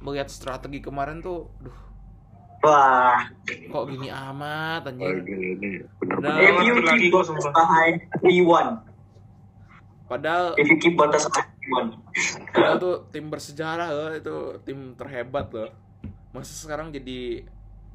melihat 0.00 0.26
strategi 0.26 0.80
kemarin 0.80 1.20
tuh, 1.20 1.46
duh 1.60 1.78
Wah, 2.62 3.26
kok 3.42 3.84
gini 3.86 4.06
amat 4.06 4.86
anjing. 4.86 5.26
Padahal, 5.98 6.62
Iya, 6.62 6.72
lagi 6.78 7.10
Bottas 7.10 7.34
sumpah. 7.34 7.50
behind 7.52 7.96
P1, 8.22 8.66
padahal 10.06 10.54
if 10.54 10.70
you 10.70 10.78
keep 10.78 10.94
behind 11.62 11.94
P1, 12.12 12.50
padahal 12.50 12.76
tuh 12.82 12.96
tim 13.14 13.26
bersejarah 13.30 13.88
loh, 13.94 14.10
itu 14.12 14.36
tim 14.66 14.98
terhebat 14.98 15.48
loh. 15.54 15.70
Masa 16.34 16.52
sekarang 16.58 16.90
jadi 16.90 17.46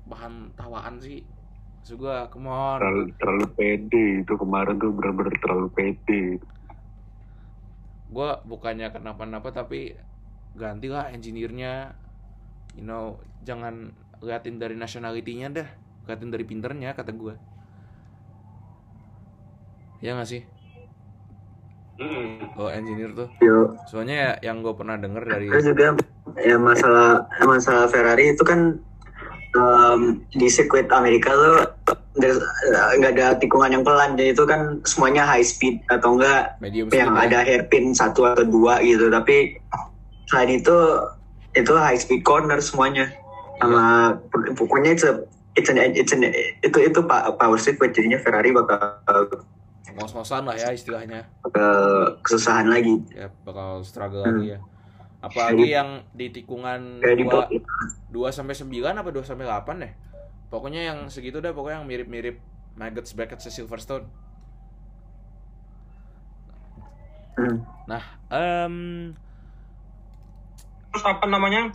bahan 0.07 0.55
tawaan 0.55 1.03
sih? 1.03 1.21
Maksud 1.83 1.95
gua, 1.99 2.27
come 2.31 2.51
on. 2.51 2.79
terlalu, 2.79 3.03
terlalu 3.19 3.45
pede 3.55 4.05
itu 4.23 4.33
kemarin 4.35 4.75
tuh 4.79 4.91
benar-benar 4.91 5.35
terlalu 5.39 5.67
pede. 5.75 6.23
gue 8.07 8.29
bukannya 8.47 8.87
kenapa-napa 8.87 9.51
tapi 9.51 9.91
gantilah 10.55 11.11
engineer-nya 11.11 11.91
you 12.73 12.87
know 12.87 13.19
jangan 13.43 13.91
liatin 14.23 14.57
dari 14.57 14.73
nationality-nya 14.73 15.47
dah 15.53 15.69
liatin 16.07 16.31
dari 16.31 16.47
pinternya 16.47 16.95
kata 16.95 17.11
gue 17.11 17.35
ya 19.99 20.15
nggak 20.15 20.29
sih 20.29 20.41
Mm-mm. 21.97 22.53
oh 22.61 22.69
engineer 22.69 23.11
tuh 23.17 23.27
yuk. 23.41 23.73
soalnya 23.89 24.15
ya 24.15 24.31
yang 24.53 24.61
gue 24.61 24.73
pernah 24.77 24.95
denger 25.01 25.23
dari 25.25 25.45
Terus 25.49 25.65
juga 25.73 25.87
ya 26.37 26.55
masalah 26.61 27.25
masalah 27.41 27.89
Ferrari 27.89 28.37
itu 28.37 28.43
kan 28.45 28.77
um, 29.57 30.21
di 30.33 30.47
sirkuit 30.47 30.89
Amerika 30.93 31.33
tuh 31.33 31.57
uh, 31.89 32.91
nggak 33.01 33.13
ada 33.17 33.27
tikungan 33.41 33.73
yang 33.73 33.83
pelan 33.85 34.13
jadi 34.13 34.37
itu 34.37 34.43
kan 34.45 34.81
semuanya 34.85 35.25
high 35.25 35.45
speed 35.45 35.81
atau 35.89 36.17
enggak 36.17 36.53
medium 36.61 36.89
speed 36.89 37.01
yang 37.01 37.13
ya. 37.17 37.25
ada 37.29 37.39
hairpin 37.41 37.93
satu 37.97 38.29
atau 38.29 38.45
dua 38.45 38.77
gitu 38.85 39.09
tapi 39.09 39.57
selain 40.29 40.61
itu 40.61 40.77
itu 41.57 41.73
high 41.73 41.97
speed 41.97 42.21
corner 42.21 42.61
semuanya 42.61 43.09
sama 43.57 44.13
pokoknya 44.53 44.93
it's 44.93 45.01
a, 45.01 45.17
it's 45.57 45.69
an, 45.73 45.81
it's 45.81 46.13
an, 46.13 46.21
itu 46.61 46.77
itu 46.77 46.99
power 47.41 47.57
circuit 47.57 47.97
jadinya 47.97 48.21
Ferrari 48.21 48.53
bakal 48.53 49.01
ngos-ngosan 49.95 50.43
lah 50.43 50.55
ya 50.59 50.75
istilahnya 50.75 51.23
bakal 51.45 51.71
kesusahan 52.25 52.67
lagi 52.67 52.99
ya 53.15 53.31
bakal 53.47 53.79
struggle 53.85 54.23
Hmm. 54.25 54.35
lagi 54.35 54.57
ya 54.57 54.59
apalagi 55.17 55.65
yang 55.73 56.05
di 56.13 56.29
tikungan 56.29 57.01
2 57.01 58.13
2 58.13 58.37
sampai 58.37 58.53
9 58.53 59.01
apa 59.01 59.09
2 59.09 59.25
sampai 59.25 59.49
8 59.49 59.83
deh. 59.83 59.93
Pokoknya 60.47 60.93
yang 60.93 61.11
segitu 61.11 61.43
dah 61.43 61.51
pokoknya 61.51 61.83
yang 61.83 61.89
mirip-mirip 61.89 62.39
Maggots 62.77 63.11
Beckett 63.17 63.41
Silverstone. 63.43 64.05
Hmm. 67.37 67.65
Nah, 67.85 68.03
em 68.31 68.75
Terus 70.93 71.03
apa 71.03 71.25
namanya? 71.29 71.73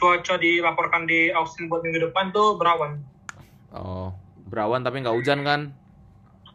Cuaca 0.00 0.40
dilaporkan 0.40 1.04
di 1.04 1.28
Austin 1.32 1.68
buat 1.68 1.84
minggu 1.84 2.10
depan 2.10 2.32
tuh 2.32 2.56
berawan. 2.56 3.00
oh, 3.70 4.10
berawan 4.48 4.82
tapi 4.82 5.04
nggak 5.04 5.14
hujan 5.14 5.44
kan? 5.44 5.60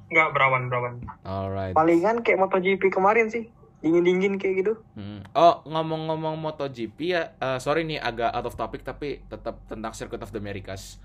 Enggak 0.10 0.28
berawan, 0.38 0.70
berawan. 0.70 0.94
Alright. 1.26 1.74
Palingan 1.74 2.22
kayak 2.22 2.38
MotoGP 2.38 2.94
kemarin 2.94 3.28
sih. 3.28 3.50
Dingin-dingin 3.82 4.38
kayak 4.38 4.66
gitu. 4.66 4.74
Hmm. 4.98 5.22
Oh, 5.34 5.62
ngomong-ngomong 5.66 6.38
MotoGP 6.38 6.98
ya, 7.06 7.34
eh, 7.38 7.60
sorry 7.62 7.86
nih 7.86 8.02
agak 8.02 8.34
out 8.34 8.46
of 8.50 8.58
topic 8.58 8.82
tapi 8.82 9.22
tetap 9.26 9.62
tentang 9.70 9.94
Circuit 9.94 10.22
of 10.22 10.34
the 10.34 10.42
Americas. 10.42 10.98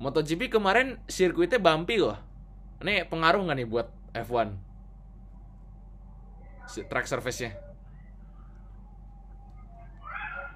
MotoGP 0.00 0.50
kemarin 0.50 0.98
sirkuitnya 1.06 1.62
bumpy 1.62 2.00
loh. 2.00 2.18
Ini 2.82 3.06
pengaruh 3.06 3.46
nggak 3.46 3.58
nih 3.62 3.68
buat 3.68 3.88
F1? 4.12 4.48
Si- 6.66 6.84
Track 6.88 7.06
surface-nya. 7.06 7.54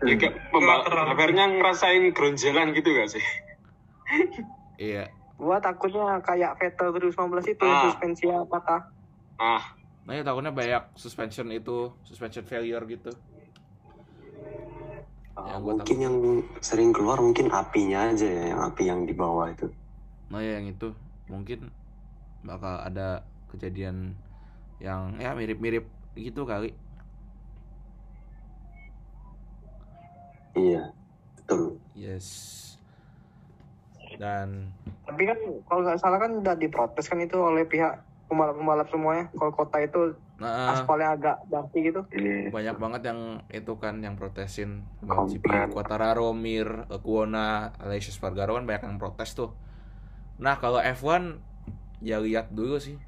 Ya 0.04 0.12
kayak 0.20 0.34
pembalap 0.52 0.92
ngerasain 1.32 2.12
geronjalan 2.12 2.76
gitu 2.76 2.88
gak 2.92 3.08
sih? 3.16 3.24
Iya. 4.76 5.08
Gua 5.36 5.60
takutnya 5.60 6.16
kayak 6.24 6.56
Vettel 6.56 6.96
2019 6.96 7.44
itu 7.44 7.64
Ah. 7.64 7.80
suspensi 7.88 8.24
apakah 8.32 8.80
Ah, 9.36 9.60
Nah, 10.06 10.14
ya 10.14 10.22
takutnya 10.22 10.54
banyak 10.54 10.94
suspension 10.94 11.50
itu, 11.50 11.90
suspension 12.06 12.46
failure 12.46 12.86
gitu. 12.86 13.10
Uh, 15.36 15.50
Yang 15.50 15.60
gua 15.60 15.72
mungkin 15.76 15.98
yang 16.00 16.16
sering 16.62 16.90
keluar 16.94 17.18
mungkin 17.20 17.50
apinya 17.52 18.08
aja 18.14 18.24
ya, 18.24 18.44
yang 18.54 18.60
api 18.70 18.82
yang 18.86 19.00
di 19.04 19.12
bawah 19.12 19.50
itu. 19.50 19.66
Nah, 20.30 20.40
ya 20.40 20.62
yang 20.62 20.70
itu 20.70 20.94
mungkin 21.26 21.68
bakal 22.46 22.80
ada 22.80 23.26
kejadian 23.50 24.14
yang 24.78 25.18
ya 25.18 25.34
mirip-mirip 25.34 25.90
gitu 26.14 26.46
kali. 26.46 26.70
Iya, 30.56 30.94
betul. 31.36 31.76
Yes. 31.92 32.75
Dan 34.18 34.72
tapi 35.06 35.22
kan 35.22 35.38
kalau 35.70 35.80
nggak 35.86 36.02
salah 36.02 36.18
kan 36.18 36.42
udah 36.42 36.54
diprotes 36.58 37.06
kan 37.06 37.22
itu 37.22 37.38
oleh 37.38 37.62
pihak 37.62 38.02
pembalap-pembalap 38.26 38.90
semuanya 38.90 39.30
kalau 39.38 39.54
kota 39.54 39.78
itu 39.78 40.18
nah, 40.42 40.74
aspalnya 40.74 41.14
agak 41.14 41.36
bumpy 41.46 41.94
gitu 41.94 42.02
Iya. 42.10 42.50
banyak 42.50 42.76
banget 42.82 43.02
yang 43.14 43.38
itu 43.54 43.72
kan 43.78 44.02
yang 44.02 44.18
protesin. 44.18 44.82
GP 45.06 45.70
Quartararo, 45.70 46.34
Mir, 46.34 46.90
Kuona, 47.06 47.70
Alessio 47.78 48.10
Spargaro 48.10 48.58
kan 48.58 48.66
banyak 48.66 48.82
yang 48.82 48.98
protes 48.98 49.38
tuh. 49.38 49.54
Nah, 50.42 50.58
kalau 50.58 50.82
F1 50.82 51.38
ya 52.02 52.18
lihat 52.18 52.50
dulu 52.50 52.76
sih. 52.82 52.98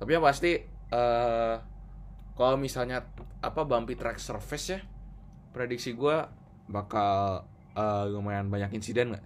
Tapi 0.00 0.16
yang 0.16 0.24
pasti 0.24 0.64
eh 0.92 1.54
kalau 2.32 2.56
misalnya 2.56 3.04
apa 3.44 3.68
bumpy 3.68 3.94
track 4.00 4.16
surface 4.16 4.66
ya, 4.72 4.80
prediksi 5.52 5.92
gua 5.92 6.32
bakal 6.66 7.44
eh, 7.76 8.04
lumayan 8.08 8.48
banyak 8.48 8.72
insiden 8.72 9.12
nggak? 9.12 9.24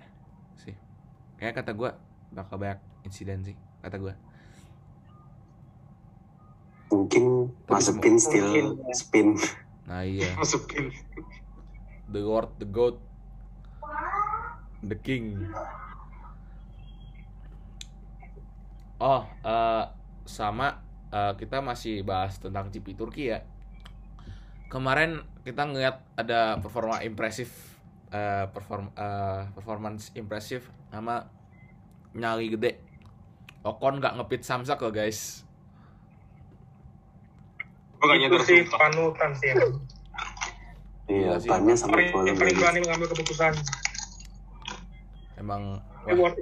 Kayak 1.37 1.55
kata 1.57 1.73
gua 1.73 1.97
bakal 2.29 2.57
banyak 2.57 2.77
insiden 3.03 3.43
sih 3.43 3.55
kata 3.81 3.97
gua. 3.97 4.15
Mungkin 6.87 7.51
Tapi 7.63 7.71
masukin 7.73 8.15
semua- 8.15 8.25
still 8.25 8.47
mungkin, 8.47 8.67
ya. 8.81 8.95
spin. 8.95 9.29
Nah 9.85 10.03
iya, 10.03 10.31
masukin. 10.41 10.91
the 12.07 12.21
Lord, 12.21 12.55
the 12.57 12.65
Goat, 12.65 13.03
the 14.81 14.95
King. 14.97 15.51
Oh, 18.97 19.23
eh, 19.43 19.85
sama 20.25 20.81
eh, 21.09 21.33
kita 21.37 21.61
masih 21.61 22.01
bahas 22.03 22.39
tentang 22.39 22.71
GP 22.71 22.95
Turki 22.95 23.29
ya. 23.29 23.45
Kemarin 24.67 25.21
kita 25.43 25.63
ngeliat 25.63 26.03
ada 26.15 26.59
performa 26.59 27.03
impresif, 27.03 27.77
eh, 28.09 28.47
perform, 28.49 28.91
eh, 28.93 29.43
performance 29.53 30.11
impresif 30.15 30.67
sama 30.97 31.29
nyali 32.17 32.57
gede. 32.57 32.81
Ocon 33.61 34.01
nggak 34.01 34.17
ngepit 34.17 34.41
samsak 34.41 34.81
loh 34.81 34.89
guys. 34.89 35.45
Gue 38.01 38.09
gak 38.09 38.17
itu 38.17 38.25
nyadar 38.25 38.43
sih 38.49 38.59
panutan 38.65 39.31
sih 39.37 39.49
emang. 39.53 39.73
Iya, 41.07 41.33
bannya 41.45 41.75
sampai 41.77 42.09
Paling, 42.09 42.13
volume 42.13 42.29
yang 42.33 42.39
paling 42.41 42.57
berani 42.57 42.79
mengambil 42.83 43.09
keputusan. 43.13 43.53
Emang 45.37 45.85
Ini 46.09 46.13
wah, 46.17 46.33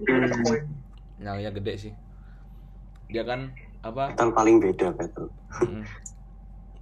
nyalinya 1.18 1.52
gede 1.58 1.74
sih. 1.88 1.92
Dia 3.10 3.26
kan 3.26 3.50
apa? 3.82 4.14
Betul 4.14 4.30
paling 4.38 4.56
beda 4.62 4.88
betul. 4.94 5.26
Mm. 5.66 5.84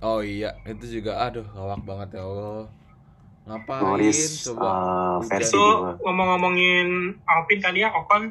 Oh 0.02 0.21
iya, 0.21 0.59
itu 0.67 1.00
juga 1.00 1.25
aduh 1.25 1.47
lawak 1.57 1.81
banget 1.87 2.21
ya 2.21 2.26
Allah. 2.26 2.67
Ngapain 3.43 3.83
Norris 3.83 4.47
coba? 4.47 4.63
uh, 4.63 5.17
versi 5.27 5.51
Itu 5.51 5.65
ngomong-ngomongin 6.07 7.19
Alpine 7.27 7.63
tadi 7.63 7.83
ya, 7.83 7.91
Ocon 7.91 8.31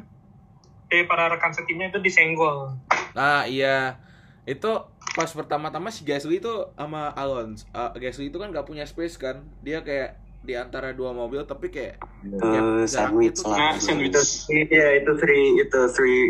dari 0.88 1.04
para 1.04 1.28
rekan 1.28 1.52
setimnya 1.52 1.92
itu 1.92 2.00
disenggol. 2.00 2.76
Nah, 3.12 3.44
iya. 3.44 4.00
Itu 4.48 4.88
pas 5.12 5.28
pertama-tama 5.28 5.92
si 5.92 6.04
Gasly 6.04 6.40
itu 6.40 6.52
sama 6.76 7.12
Alonso. 7.12 7.68
Uh, 7.76 7.92
Gasly 7.96 8.32
itu 8.32 8.36
kan 8.40 8.48
gak 8.52 8.64
punya 8.64 8.88
space 8.88 9.20
kan. 9.20 9.44
Dia 9.60 9.84
kayak 9.84 10.20
di 10.42 10.58
antara 10.58 10.90
dua 10.90 11.14
mobil 11.14 11.38
tapi 11.46 11.70
kayak 11.70 12.02
jarak 12.26 12.90
sandwich 12.90 13.38
itu- 13.38 13.46
lah. 13.46 13.56
Nah, 13.56 13.74
sandwich. 13.78 14.10
itu 14.10 14.66
iya 14.74 14.98
itu 14.98 15.12
three 15.14 15.46
itu 15.62 15.80
three 15.94 16.20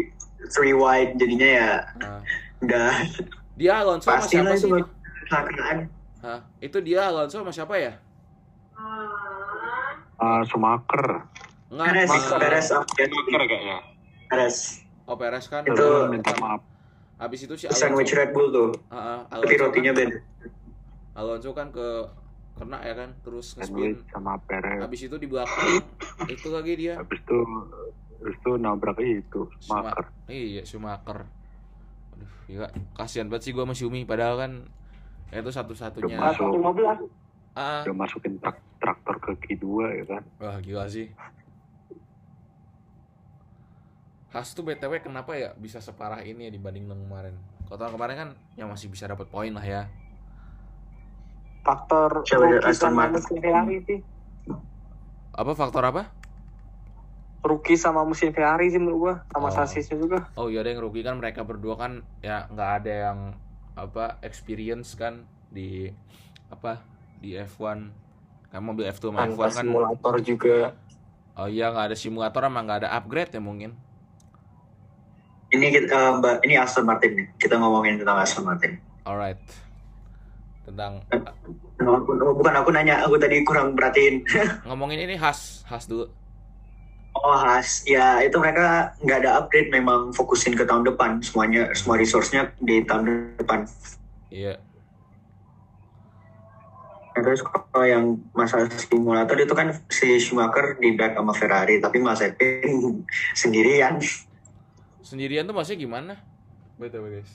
three 0.52 0.76
wide 0.76 1.16
jadinya 1.16 1.48
ya 1.48 1.72
nah, 1.96 2.20
udah 2.60 2.92
dia 3.56 3.72
Alonso 3.80 4.12
sama 4.12 4.28
siapa 4.28 4.52
itu 4.52 4.68
sih? 4.68 4.70
Hah? 6.20 6.40
Itu 6.60 6.78
dia 6.84 7.08
Alonso 7.08 7.40
sama 7.40 7.52
siapa 7.56 7.80
ya? 7.80 7.96
Uh, 10.22 10.42
Sumaker. 10.46 11.26
Nggak, 11.72 11.86
Peres, 11.88 12.10
uh, 12.10 12.38
Peres. 12.38 12.66
Sumaker 12.70 13.42
kayaknya. 13.48 13.78
Peres. 14.30 14.56
Oh 15.10 15.16
Peres 15.18 15.46
kan. 15.50 15.66
Itu 15.66 16.06
minta 16.10 16.30
maaf. 16.38 16.62
Habis 17.18 17.46
itu 17.46 17.54
si 17.54 17.64
Alonso. 17.66 17.80
Sandwich 17.80 18.12
Red 18.14 18.30
Bull 18.34 18.50
tuh. 18.50 18.70
Uh, 18.90 19.22
uh, 19.26 19.40
Tapi 19.42 19.54
rotinya 19.58 19.92
kan, 19.94 19.98
beda. 19.98 20.18
Alonso 21.12 21.50
kan 21.52 21.68
ke 21.70 21.88
kena 22.52 22.78
ya 22.84 22.94
kan 22.94 23.10
terus 23.24 23.56
ngespin 23.56 23.96
sama 24.12 24.36
Perez 24.44 24.84
habis 24.84 25.00
itu 25.08 25.16
di 25.16 25.24
belakang 25.24 25.80
itu 26.28 26.48
lagi 26.52 26.72
dia 26.76 27.00
habis 27.00 27.18
itu 27.24 27.38
habis 28.20 28.36
itu 28.38 28.50
nabrak 28.60 28.98
itu 29.00 29.48
Schumacher 29.64 30.06
iya 30.28 30.62
sumaker, 30.68 31.24
aduh 32.12 32.32
iya 32.46 32.68
kasihan 32.92 33.32
banget 33.32 33.48
sih 33.48 33.52
gua 33.56 33.64
sama 33.64 33.74
Umi 33.88 34.04
padahal 34.04 34.36
kan 34.36 34.52
itu 35.32 35.48
satu-satunya 35.48 36.20
2015 36.36 37.21
uh, 37.56 37.82
udah 37.84 37.96
masukin 37.96 38.38
trak 38.40 38.60
traktor 38.82 39.16
ke 39.22 39.30
Q2 39.46 39.66
ya 40.02 40.04
kan 40.06 40.22
wah 40.40 40.58
gila 40.58 40.86
sih 40.88 41.10
Has 44.32 44.56
tuh 44.56 44.64
BTW 44.64 45.04
kenapa 45.04 45.36
ya 45.36 45.52
bisa 45.60 45.76
separah 45.76 46.24
ini 46.24 46.48
ya 46.48 46.52
dibanding 46.56 46.88
yang 46.88 47.04
kemarin? 47.04 47.36
Kalau 47.68 47.76
tahun 47.76 47.92
kemarin 48.00 48.16
kan 48.16 48.30
yang 48.56 48.72
masih 48.72 48.88
bisa 48.88 49.04
dapat 49.04 49.28
poin 49.28 49.52
lah 49.52 49.60
ya. 49.60 49.92
Faktor 51.60 52.24
Cewek 52.24 52.64
Aston 52.64 52.96
Martin 52.96 53.20
Ferrari 53.20 53.84
sih. 53.84 54.00
Apa 55.36 55.52
faktor 55.52 55.84
apa? 55.84 56.08
Rookie 57.44 57.76
sama 57.76 58.08
musim 58.08 58.32
Ferrari 58.32 58.72
sih 58.72 58.80
menurut 58.80 58.98
gua, 59.04 59.14
sama 59.28 59.48
oh. 59.48 59.52
sasisnya 59.52 60.00
juga. 60.00 60.32
Oh 60.40 60.48
iya 60.48 60.64
ada 60.64 60.72
yang 60.72 60.80
rugi 60.80 61.04
kan 61.04 61.20
mereka 61.20 61.44
berdua 61.44 61.76
kan 61.76 62.00
ya 62.24 62.48
nggak 62.48 62.70
ada 62.80 62.92
yang 63.12 63.18
apa 63.76 64.16
experience 64.24 64.96
kan 64.96 65.28
di 65.52 65.92
apa 66.48 66.80
di 67.22 67.38
F1 67.38 67.78
kan 68.50 68.60
mobil 68.60 68.84
F2 68.90 69.14
sama 69.14 69.24
tanpa 69.24 69.48
F1 69.48 69.54
kan? 69.54 69.64
simulator 69.64 70.14
juga. 70.20 70.56
Oh 71.38 71.48
iya 71.48 71.72
nggak 71.72 71.94
ada 71.94 71.96
simulator 71.96 72.42
emang 72.44 72.68
nggak 72.68 72.84
ada 72.84 72.90
upgrade 72.98 73.32
ya 73.32 73.40
mungkin? 73.40 73.72
Ini 75.52 75.66
kita, 75.68 76.20
mbak 76.20 76.44
ini 76.44 76.56
Aston 76.58 76.84
Martin 76.84 77.12
nih. 77.16 77.26
kita 77.38 77.56
ngomongin 77.56 78.00
tentang 78.02 78.18
Aston 78.20 78.44
Martin. 78.44 78.76
Alright. 79.06 79.40
Tentang 80.68 81.00
bukan 82.36 82.54
aku 82.58 82.70
nanya 82.74 83.06
aku 83.06 83.16
tadi 83.16 83.40
kurang 83.46 83.72
perhatiin. 83.78 84.26
ngomongin 84.68 85.06
ini 85.06 85.14
khas 85.16 85.64
khas 85.64 85.86
dulu. 85.86 86.10
Oh 87.12 87.36
Has, 87.36 87.84
ya 87.84 88.24
itu 88.24 88.34
mereka 88.40 88.96
nggak 89.04 89.18
ada 89.22 89.44
upgrade 89.44 89.68
memang 89.68 90.10
fokusin 90.16 90.56
ke 90.56 90.64
tahun 90.64 90.88
depan. 90.88 91.20
Semuanya 91.20 91.68
semua 91.76 92.00
resource-nya 92.00 92.50
di 92.64 92.80
tahun 92.88 93.36
depan. 93.36 93.68
iya 94.32 94.56
Nah, 97.12 97.20
terus 97.20 97.40
kalau 97.40 97.84
yang 97.84 98.04
masalah 98.32 98.66
simulator 98.70 99.36
itu 99.36 99.52
kan 99.52 99.68
si 99.86 100.16
Schumacher 100.16 100.76
di 100.76 100.92
back 100.92 101.12
sama 101.12 101.30
Ferrari, 101.30 101.76
tapi 101.76 101.98
Mazepin 101.98 103.04
sendirian. 103.36 104.00
sendirian 105.02 105.44
tuh 105.44 105.52
maksudnya 105.52 105.76
gimana 105.78 106.12
btw 106.74 107.04
guys 107.12 107.28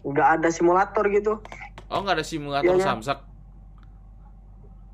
nggak 0.00 0.28
ada 0.34 0.48
simulator 0.48 1.04
gitu 1.06 1.36
oh 1.84 2.00
nggak 2.00 2.16
ada 2.16 2.24
simulator 2.24 2.64
Iya, 2.70 2.74
iya. 2.74 2.86
samsak 2.86 3.18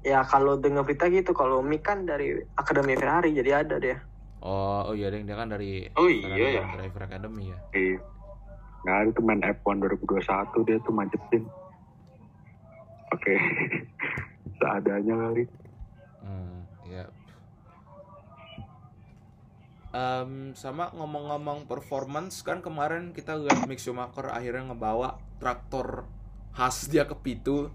ya 0.02 0.20
kalau 0.22 0.56
dengar 0.56 0.82
berita 0.82 1.06
gitu 1.06 1.30
kalau 1.30 1.60
Mick 1.60 1.80
kan 1.82 2.02
dari 2.02 2.34
akademi 2.52 2.92
Ferrari 2.92 3.30
jadi 3.30 3.62
ada 3.62 3.78
dia 3.78 4.02
oh 4.40 4.84
oh 4.84 4.94
iya 4.94 5.08
deh 5.08 5.22
dia 5.22 5.32
kan 5.32 5.48
dari 5.48 5.86
Oh 5.94 6.04
iya 6.04 6.24
Ferrari 6.26 6.50
ya. 6.50 6.64
driver 6.74 7.02
academy 7.04 7.44
ya 7.46 7.58
Iya. 7.72 7.98
Nah, 8.82 9.00
itu 9.00 9.20
main 9.20 9.40
F1 9.40 9.80
2021 9.80 10.28
dia 10.62 10.76
tuh 10.78 10.92
manjepin. 10.92 11.48
Oke. 13.14 13.34
Seadanya 14.58 15.14
kali. 15.14 15.42
Hmm, 16.20 16.58
ya. 16.90 17.06
Em, 19.94 20.50
sama 20.58 20.90
ngomong-ngomong 20.90 21.70
performance 21.70 22.42
kan 22.42 22.58
kemarin 22.58 23.14
kita 23.14 23.38
lihat 23.38 23.70
Mick 23.70 23.78
Schumacher 23.78 24.26
akhirnya 24.26 24.74
ngebawa 24.74 25.22
traktor 25.38 26.10
khas 26.50 26.90
dia 26.90 27.06
ke 27.06 27.14
Pitu 27.14 27.70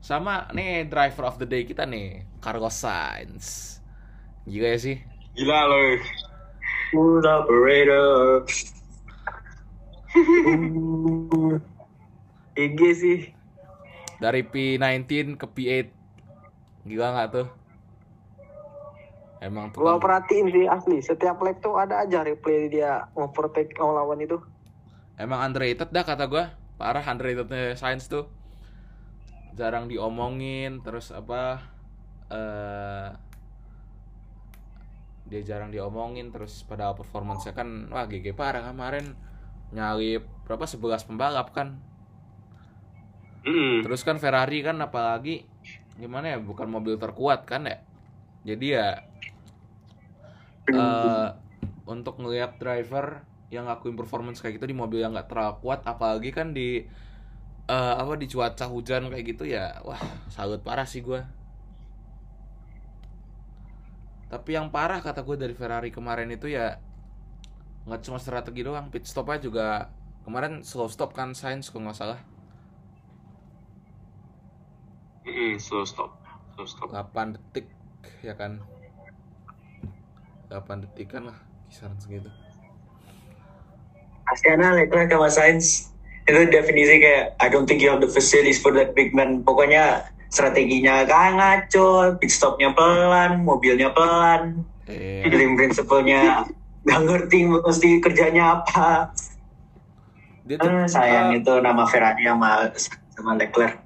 sama 0.00 0.48
nih 0.56 0.88
driver 0.88 1.28
of 1.28 1.36
the 1.36 1.44
day 1.44 1.68
kita 1.68 1.84
nih 1.84 2.24
Carlos 2.40 2.80
Sainz 2.80 3.76
gila 4.48 4.72
ya 4.72 4.80
sih 4.80 4.96
Gila 5.34 5.66
loh. 5.66 5.98
Smooth 6.94 7.26
operator. 7.26 8.46
IG 12.54 12.80
sih 12.94 13.34
dari 14.24 14.40
P19 14.40 15.36
ke 15.36 15.44
P8 15.44 15.86
gila 16.88 17.12
nggak 17.12 17.28
tuh? 17.28 17.48
Emang 19.44 19.68
tuh 19.68 19.84
gua 19.84 20.00
perhatiin 20.00 20.48
sih 20.48 20.64
asli. 20.64 21.04
Setiap 21.04 21.44
lap 21.44 21.60
tuh 21.60 21.76
ada 21.76 22.00
aja 22.00 22.24
replay 22.24 22.72
dia 22.72 23.04
ngovertake 23.12 23.76
lawan 23.76 24.24
itu. 24.24 24.40
Emang 25.20 25.44
underrated 25.44 25.92
dah 25.92 26.00
kata 26.00 26.24
gua. 26.24 26.56
Parah 26.80 27.04
underratednya 27.04 27.76
Sainz 27.76 28.08
tuh. 28.08 28.24
Jarang 29.52 29.92
diomongin 29.92 30.80
terus 30.80 31.12
apa 31.12 31.60
eh 32.32 33.12
dia 35.24 35.40
jarang 35.44 35.72
diomongin 35.72 36.32
terus 36.32 36.64
pada 36.64 36.92
performance 36.96 37.44
kan 37.52 37.92
wah 37.92 38.08
GG 38.08 38.32
parah 38.32 38.72
kemarin. 38.72 39.12
Nyalip 39.76 40.24
berapa 40.48 40.64
11 40.64 41.12
pembalap 41.12 41.52
kan 41.52 41.76
Mm-mm. 43.44 43.84
terus 43.84 44.00
kan 44.00 44.16
Ferrari 44.16 44.64
kan 44.64 44.80
apalagi 44.80 45.44
gimana 46.00 46.34
ya 46.34 46.38
bukan 46.40 46.66
mobil 46.66 46.96
terkuat 46.96 47.44
kan 47.44 47.68
ya? 47.68 47.78
Jadi 48.44 48.66
ya 48.72 48.88
eh 50.72 51.28
untuk 51.84 52.16
ngelihat 52.18 52.56
driver 52.56 53.20
yang 53.52 53.68
ngakuin 53.68 53.94
performance 53.94 54.40
kayak 54.40 54.56
gitu 54.58 54.72
di 54.72 54.76
mobil 54.76 55.04
yang 55.04 55.12
nggak 55.12 55.28
terlalu 55.28 55.60
kuat 55.60 55.84
apalagi 55.84 56.32
kan 56.32 56.56
di 56.56 56.88
eh, 57.68 57.94
apa 58.00 58.16
di 58.16 58.26
cuaca 58.26 58.64
hujan 58.68 59.12
kayak 59.12 59.24
gitu 59.36 59.44
ya 59.44 59.80
wah 59.84 60.00
salut 60.32 60.64
parah 60.64 60.88
sih 60.88 61.04
gua. 61.04 61.28
Tapi 64.32 64.56
yang 64.56 64.72
parah 64.74 64.98
kata 64.98 65.22
gue 65.22 65.38
dari 65.38 65.54
Ferrari 65.54 65.94
kemarin 65.94 66.26
itu 66.32 66.50
ya 66.50 66.80
nggak 67.86 68.00
cuma 68.02 68.18
strategi 68.18 68.66
doang 68.66 68.90
pit 68.90 69.06
stopnya 69.06 69.38
juga 69.38 69.66
kemarin 70.24 70.64
slow 70.64 70.88
stop 70.88 71.12
kan 71.14 71.36
Sainz 71.36 71.68
kalau 71.70 71.86
nggak 71.86 71.94
salah 72.00 72.18
Mm-mm, 75.24 75.56
slow 75.56 75.84
stop. 75.88 76.16
Slow 76.54 76.66
stop. 76.68 76.88
8 76.92 77.34
detik 77.36 77.66
ya 78.20 78.36
kan 78.36 78.60
8 80.48 80.84
detik 80.84 81.12
kan 81.12 81.32
lah 81.32 81.38
kisaran 81.68 81.96
segitu 82.00 82.28
Kasihan 84.24 84.72
Leclerc 84.72 85.12
sama 85.12 85.28
Sainz. 85.28 85.92
Itu 86.24 86.48
definisi 86.48 86.96
kayak 86.96 87.36
I 87.36 87.52
don't 87.52 87.68
think 87.68 87.84
you 87.84 87.92
have 87.92 88.00
the 88.00 88.08
facilities 88.08 88.56
for 88.56 88.72
that 88.72 88.96
big 88.96 89.12
man. 89.12 89.44
Pokoknya 89.44 90.08
strateginya 90.32 91.04
kan 91.04 91.36
ngaco, 91.36 92.16
pit 92.16 92.32
stopnya 92.32 92.72
pelan, 92.72 93.44
mobilnya 93.44 93.92
pelan, 93.92 94.64
eh 94.88 95.28
driving 95.28 95.60
principle-nya 95.60 96.48
nggak 96.88 97.00
ngerti 97.04 97.38
mesti 97.52 97.90
kerjanya 98.00 98.64
apa. 98.64 99.12
dia 100.44 100.56
tuh 100.56 100.72
Eh, 100.72 100.88
sayang 100.88 101.36
eh, 101.36 101.44
itu 101.44 101.52
nama 101.60 101.84
Ferrari 101.84 102.24
sama 102.24 102.72
sama 103.12 103.36
Leclerc. 103.36 103.83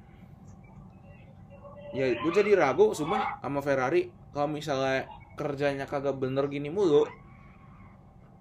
Ya 1.97 2.07
gue 2.13 2.33
jadi 2.33 2.53
ragu 2.59 2.93
sumpah 2.93 3.41
sama 3.41 3.61
Ferrari 3.65 4.13
kalau 4.35 4.49
misalnya 4.53 5.09
kerjanya 5.39 5.89
kagak 5.89 6.19
bener 6.21 6.45
gini 6.51 6.69
mulu 6.69 7.09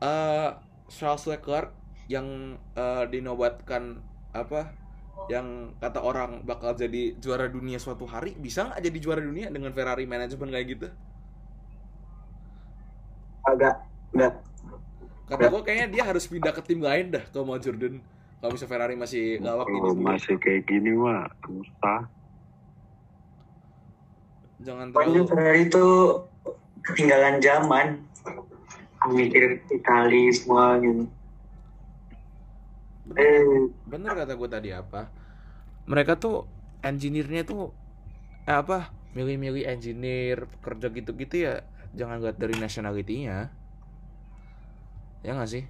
eh 0.03 0.49
Charles 0.87 1.25
Leclerc 1.27 1.71
yang 2.07 2.55
eh, 2.75 3.03
dinobatkan 3.11 3.99
apa 4.31 4.71
yang 5.27 5.75
kata 5.81 5.99
orang 5.99 6.45
bakal 6.47 6.71
jadi 6.71 7.17
juara 7.19 7.51
dunia 7.51 7.81
suatu 7.81 8.07
hari 8.07 8.37
bisa 8.39 8.69
nggak 8.69 8.79
jadi 8.79 8.97
juara 9.01 9.21
dunia 9.21 9.51
dengan 9.51 9.75
Ferrari 9.75 10.07
manajemen 10.07 10.47
kayak 10.53 10.67
gitu? 10.71 10.87
Agak 13.43 13.83
nggak. 14.15 14.33
Kata 15.27 15.45
gue 15.51 15.61
kayaknya 15.67 15.87
dia 15.91 16.03
harus 16.07 16.23
pindah 16.31 16.55
ke 16.55 16.63
tim 16.63 16.79
lain 16.79 17.11
dah 17.11 17.23
kalau 17.35 17.43
mau 17.43 17.59
Jordan. 17.59 17.99
Kalau 18.37 18.53
bisa 18.53 18.69
Ferrari 18.69 18.93
masih 18.93 19.41
ngawak 19.41 19.65
gini 19.65 19.81
Kalau 19.81 19.97
masih 19.97 20.35
kayak 20.39 20.63
gini 20.69 20.91
mah 20.93 21.25
susah. 21.43 22.05
Jangan 24.61 24.93
terlalu 24.93 25.21
Ferrari 25.29 25.61
itu 25.69 25.85
ketinggalan 26.85 27.41
zaman. 27.41 27.87
Mikir 29.07 29.63
Itali 29.71 30.33
semua 30.35 30.81
gitu. 30.83 31.07
Eh, 33.15 33.71
bener 33.87 34.11
kata 34.11 34.35
gue 34.35 34.49
tadi 34.51 34.69
apa? 34.75 35.07
Mereka 35.87 36.19
tuh 36.19 36.43
engineer-nya 36.83 37.47
tuh 37.47 37.71
eh, 38.43 38.57
apa? 38.57 38.91
Milih-milih 39.15 39.63
engineer 39.63 40.49
kerja 40.59 40.91
gitu-gitu 40.91 41.35
ya 41.39 41.63
jangan 41.95 42.21
lihat 42.21 42.37
dari 42.37 42.55
nationality-nya. 42.59 43.49
Ya 45.25 45.31
nggak 45.33 45.49
sih? 45.49 45.63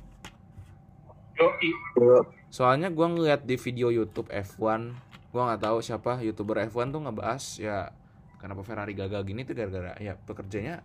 Soalnya 2.50 2.90
gua 2.90 3.14
ngeliat 3.14 3.46
di 3.46 3.56
video 3.56 3.94
YouTube 3.94 4.28
F1 4.34 4.98
gua 5.30 5.54
nggak 5.54 5.64
tahu 5.70 5.78
siapa 5.84 6.24
youtuber 6.24 6.66
F1 6.66 6.90
tuh 6.90 7.02
ngebahas 7.04 7.44
ya 7.62 7.94
kenapa 8.38 8.62
Ferrari 8.62 8.94
gagal 8.94 9.22
gini 9.26 9.42
tuh 9.44 9.54
gara-gara 9.54 9.98
ya 9.98 10.14
pekerjanya 10.16 10.82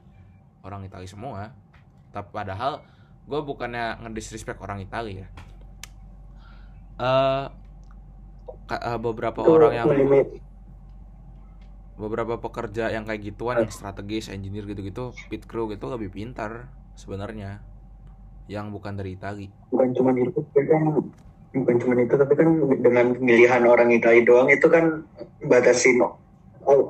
orang 0.62 0.84
Italia 0.84 1.08
semua. 1.08 1.52
Tapi 2.12 2.28
padahal 2.28 2.84
gue 3.24 3.40
bukannya 3.40 4.02
ngedisrespect 4.02 4.60
orang 4.60 4.82
Italia 4.82 5.24
ya. 5.24 5.28
Eh 6.98 7.44
ka- 8.68 8.82
eh, 8.82 8.98
beberapa 8.98 9.40
Itu 9.42 9.52
orang 9.52 9.72
yang 9.72 9.88
limit. 9.88 10.28
beberapa 11.92 12.40
pekerja 12.40 12.88
yang 12.88 13.04
kayak 13.04 13.20
gituan 13.22 13.62
yang 13.62 13.70
strategis 13.70 14.32
engineer 14.32 14.64
gitu-gitu 14.66 15.12
pit 15.28 15.44
crew 15.46 15.68
gitu 15.70 15.86
lebih 15.86 16.10
pintar 16.10 16.72
sebenarnya. 16.96 17.62
Yang 18.50 18.74
bukan 18.74 18.98
dari 18.98 19.14
Itali. 19.14 19.46
Bukan 19.70 19.88
cuma 19.94 20.10
itu, 20.16 20.34
tapi 20.34 20.66
kan 20.66 20.82
bukan 21.52 21.76
cuma 21.78 21.94
itu, 21.94 22.14
tapi 22.16 22.34
kan 22.34 22.48
dengan 22.82 23.06
pemilihan 23.14 23.62
orang 23.64 23.88
Itali 23.94 24.26
doang 24.26 24.50
itu 24.50 24.66
kan 24.66 25.06
batasin 25.46 26.02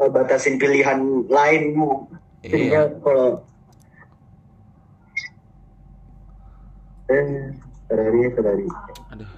batasin 0.09 0.57
pilihan 0.57 1.01
lain. 1.27 1.63
Jadinya 2.43 2.83
iya 2.83 2.83
kalau 3.01 3.41
eh 7.07 7.53
Ferrari 7.87 8.21
Ferrari. 8.33 8.67
aduh 9.13 9.31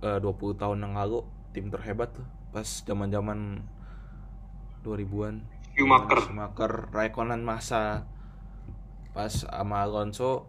eh, 0.00 0.18
20 0.20 0.60
tahun 0.60 0.78
yang 0.80 0.94
lalu 0.94 1.26
tim 1.50 1.68
terhebat 1.68 2.14
tuh 2.14 2.24
pas 2.50 2.66
zaman-zaman 2.82 3.62
2000-an 4.82 5.42
Schumacher. 5.74 6.18
Schumacher 6.22 6.72
Raikkonen 6.90 7.42
masa 7.42 8.06
pas 9.10 9.30
sama 9.30 9.82
Alonso 9.82 10.46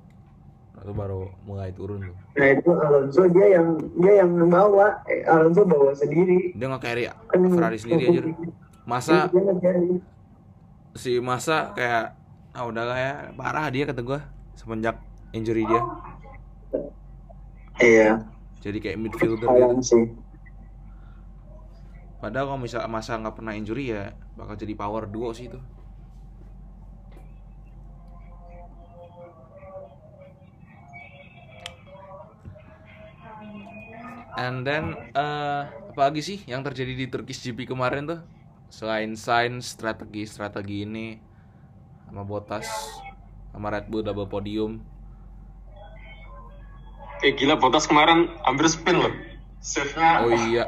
itu 0.82 0.94
baru 0.96 1.30
mulai 1.44 1.70
turun 1.76 2.10
tuh 2.10 2.18
Nah 2.38 2.48
itu 2.48 2.72
Alonso 2.72 3.28
dia 3.28 3.60
yang 3.60 3.68
dia 4.00 4.14
yang 4.24 4.32
bawa, 4.48 5.04
Eh, 5.06 5.22
Alonso 5.28 5.68
bawa 5.68 5.92
sendiri. 5.92 6.56
dia 6.56 6.66
nggak 6.66 6.82
carry 6.82 7.06
Ferrari 7.32 7.78
sendiri 7.80 8.04
aja 8.10 8.22
tuh. 8.24 8.36
masa 8.84 9.32
carry. 9.32 10.02
si 10.94 11.12
masa 11.24 11.72
kayak 11.72 12.16
ah 12.52 12.64
udahlah 12.68 12.98
ya 12.98 13.14
parah 13.34 13.72
dia 13.72 13.88
kata 13.88 14.02
gua 14.04 14.20
semenjak 14.54 15.00
injury 15.32 15.64
dia 15.64 15.82
Iya, 17.82 18.22
jadi 18.62 18.78
kayak 18.78 18.98
midfielder 19.02 19.48
gitu 19.50 19.82
sih. 19.82 20.06
padahal 22.22 22.54
kalau 22.54 22.62
misal 22.62 22.86
masa 22.86 23.18
nggak 23.18 23.34
pernah 23.34 23.58
injury 23.58 23.90
ya 23.90 24.14
bakal 24.38 24.54
jadi 24.54 24.78
power 24.78 25.10
duo 25.10 25.34
sih 25.34 25.50
itu 25.50 25.58
and 34.38 34.64
then 34.64 34.96
eh 35.16 35.64
apa 36.02 36.10
lagi 36.10 36.26
sih 36.26 36.42
yang 36.50 36.66
terjadi 36.66 36.98
di 36.98 37.06
Turkish 37.14 37.46
GP 37.46 37.70
kemarin 37.70 38.10
tuh 38.10 38.26
selain 38.74 39.14
Sainz 39.14 39.78
strategi 39.78 40.26
strategi 40.26 40.82
ini 40.82 41.22
sama 42.10 42.26
Bottas 42.26 42.66
sama 43.54 43.70
Red 43.70 43.86
Bull 43.86 44.02
double 44.02 44.26
podium 44.26 44.82
Eh 47.22 47.38
gila 47.38 47.54
Bottas 47.62 47.86
kemarin 47.86 48.34
hampir 48.42 48.66
spin 48.66 48.98
loh. 48.98 49.14
Save-nya. 49.62 50.26
oh 50.26 50.34
iya 50.50 50.66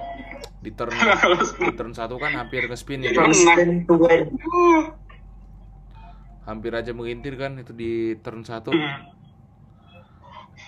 di 0.62 0.70
turn 0.70 0.94
di 1.66 1.74
turn 1.74 1.98
satu 1.98 2.22
kan 2.22 2.38
hampir 2.38 2.70
ke 2.70 2.78
spin 2.78 3.02
ya. 3.02 3.18
First 3.18 3.42
spin 3.42 3.90
hampir 6.46 6.78
aja 6.78 6.94
mengintir 6.94 7.42
kan 7.42 7.58
itu 7.58 7.74
di 7.74 8.22
turn 8.22 8.46
satu 8.46 8.70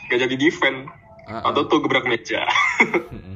Gak 0.09 0.25
jadi 0.25 0.33
defend. 0.33 0.89
Ah, 1.29 1.45
ah. 1.45 1.53
Atau 1.53 1.69
tuh 1.69 1.85
gebrak 1.85 2.09
meja. 2.09 2.49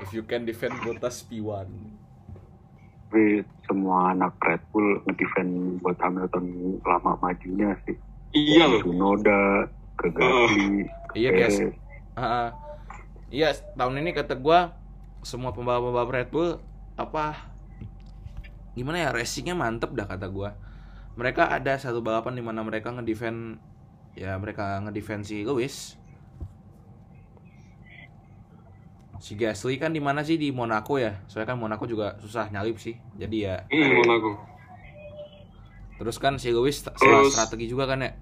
If 0.00 0.16
you 0.16 0.24
can 0.24 0.48
defend 0.48 0.80
Bottas 0.80 1.22
P1 1.28 1.68
Tapi 3.10 3.42
semua 3.66 4.14
anak 4.14 4.38
Red 4.40 4.62
Bull 4.70 5.02
ngedefend 5.04 5.82
buat 5.82 5.98
Hamilton 5.98 6.78
lama 6.86 7.18
majunya 7.18 7.74
sih. 7.82 7.98
iya 8.30 8.70
loh. 8.70 8.80
Tsunoda, 8.80 9.66
ke 9.98 10.06
Gasly, 10.14 10.86
Iya 11.12 11.30
guys 11.34 11.58
Perez. 11.58 11.74
Ah, 12.14 12.22
ah. 12.24 12.48
Iya 13.28 13.52
tahun 13.76 14.00
ini 14.00 14.10
kata 14.16 14.38
gua 14.38 14.74
Semua 15.20 15.52
pembalap-pembalap 15.52 16.10
Red 16.10 16.28
Bull 16.32 16.56
Apa 16.96 17.52
Gimana 18.72 19.04
ya 19.04 19.10
racingnya 19.12 19.52
mantep 19.58 19.92
dah 19.92 20.08
kata 20.08 20.26
gua 20.32 20.56
Mereka 21.20 21.50
ada 21.50 21.76
satu 21.76 22.00
balapan 22.00 22.38
di 22.38 22.42
mana 22.42 22.64
mereka 22.64 22.90
ngedefend 22.94 23.60
Ya 24.16 24.34
mereka 24.40 24.80
ngedefend 24.82 25.28
si 25.28 25.44
Lewis 25.44 25.99
Si 29.20 29.36
Gasly 29.36 29.76
kan 29.76 29.92
di 29.92 30.00
mana 30.00 30.24
sih 30.24 30.34
di 30.34 30.48
Monaco 30.48 30.96
ya 30.96 31.20
Soalnya 31.28 31.52
kan 31.52 31.60
Monaco 31.60 31.84
juga 31.84 32.16
susah 32.18 32.48
nyalip 32.48 32.80
sih 32.80 32.96
Jadi 33.14 33.44
ya 33.44 33.68
Hmm, 33.68 34.00
Monaco. 34.00 34.32
Terus 36.00 36.16
kan 36.16 36.40
si 36.40 36.48
Lewis 36.48 36.80
salah 36.80 37.28
strategi 37.28 37.68
juga 37.68 37.84
kan 37.84 38.00
ya. 38.00 38.16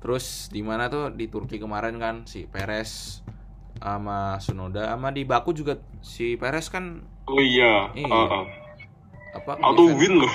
Terus 0.00 0.48
di 0.48 0.64
mana 0.64 0.88
tuh 0.88 1.12
di 1.12 1.28
Turki 1.28 1.60
kemarin 1.60 2.00
kan 2.00 2.24
si 2.24 2.48
Perez 2.48 3.20
sama 3.78 4.36
Sunoda 4.40 4.90
sama 4.90 5.12
di 5.12 5.22
Baku 5.22 5.52
juga 5.52 5.78
si 6.00 6.34
Perez 6.34 6.66
kan 6.68 7.04
Oh 7.28 7.38
iya. 7.38 7.92
Iya. 7.94 8.10
Ah, 8.10 8.42
ah. 8.42 8.44
apa 9.30 9.52
Auto 9.62 9.86
win 9.94 10.18
loh. 10.18 10.32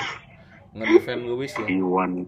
ngedefend 0.72 1.28
Lewis 1.28 1.52
ya. 1.52 1.66
P1 1.66 2.24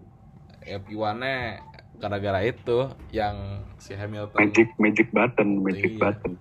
Ya 0.67 0.77
P1-nya 0.83 1.63
gara-gara 1.97 2.39
itu 2.41 2.77
yang 3.09 3.35
si 3.77 3.93
Hamilton 3.93 4.37
magic 4.37 4.69
magic 4.77 5.07
button 5.09 5.49
magic 5.61 5.91
Iya. 5.91 6.01
button 6.01 6.33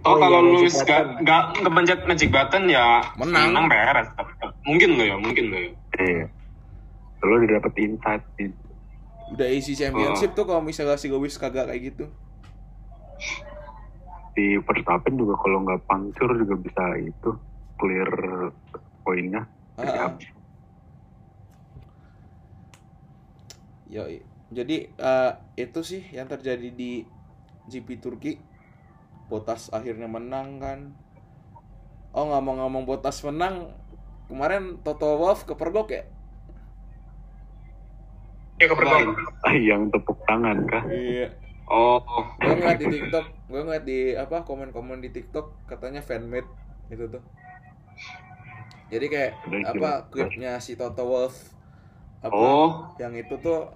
Oh, 0.00 0.14
Oh 0.14 0.16
iya, 0.16 0.22
kalau 0.22 0.38
Magic 0.40 0.54
Lewis 0.54 0.76
gak, 0.80 1.02
gak 1.20 1.42
ngepencet 1.58 2.00
magic 2.06 2.28
button 2.30 2.64
ya 2.66 3.02
Menang. 3.14 3.50
menang 3.50 3.66
beres. 3.66 4.08
Mungkin 4.62 4.90
loh 4.94 5.04
ya, 5.04 5.16
mungkin 5.18 5.44
loh 5.50 5.60
ya. 5.60 5.72
iya 5.98 6.26
lo 7.18 7.34
udah 7.34 7.58
dapet 7.58 7.72
insight 7.78 8.22
sih 8.34 8.48
udah 9.28 9.48
isi 9.50 9.74
championship 9.74 10.32
tuh 10.32 10.46
kalau 10.46 10.62
misalnya 10.62 10.94
si 10.94 11.10
Lewis 11.10 11.36
kagak 11.36 11.66
kayak 11.66 11.92
gitu. 11.92 12.06
si 14.32 14.54
Verstappen 14.62 15.18
juga 15.18 15.34
kalau 15.36 15.66
nggak 15.66 15.82
puncture 15.82 16.30
juga 16.38 16.54
bisa 16.56 16.82
itu 16.96 17.30
clear 17.74 18.08
poinnya 19.02 19.50
dari 19.74 19.98
Ah, 19.98 20.06
ah. 20.06 20.16
Jadi 24.48 24.88
eh, 24.88 25.32
itu 25.60 25.80
sih 25.84 26.02
yang 26.12 26.28
terjadi 26.28 26.72
di 26.72 27.04
GP 27.68 28.00
Turki. 28.00 28.40
Botas 29.28 29.68
akhirnya 29.68 30.08
menang 30.08 30.56
kan. 30.56 30.96
Oh 32.16 32.24
ngomong-ngomong 32.32 32.88
Botas 32.88 33.20
menang, 33.20 33.76
kemarin 34.32 34.80
Toto 34.80 35.20
Wolff 35.20 35.44
kepergok 35.44 35.92
ya? 35.92 36.02
Ya 38.56 38.66
kepergok. 38.72 39.20
Ah, 39.44 39.54
yang 39.68 39.92
tepuk 39.92 40.16
tangan 40.24 40.64
kah 40.64 40.84
Iya. 40.88 41.28
Oh, 41.68 42.00
Gue 42.40 42.56
ngeliat 42.56 42.80
di 42.80 42.88
TikTok, 42.88 43.28
gue 43.52 43.60
ngeliat 43.60 43.84
di 43.84 44.16
apa 44.16 44.40
komen-komen 44.40 45.04
di 45.04 45.12
TikTok 45.12 45.68
katanya 45.68 46.00
fanmade 46.00 46.48
itu 46.88 47.04
tuh. 47.12 47.20
Jadi 48.88 49.06
kayak 49.12 49.32
apa 49.68 50.08
klipnya 50.08 50.56
si 50.64 50.80
Toto 50.80 51.04
Wolff 51.04 51.52
apa 52.24 52.32
oh, 52.34 52.96
yang 52.96 53.12
itu 53.12 53.36
tuh 53.36 53.68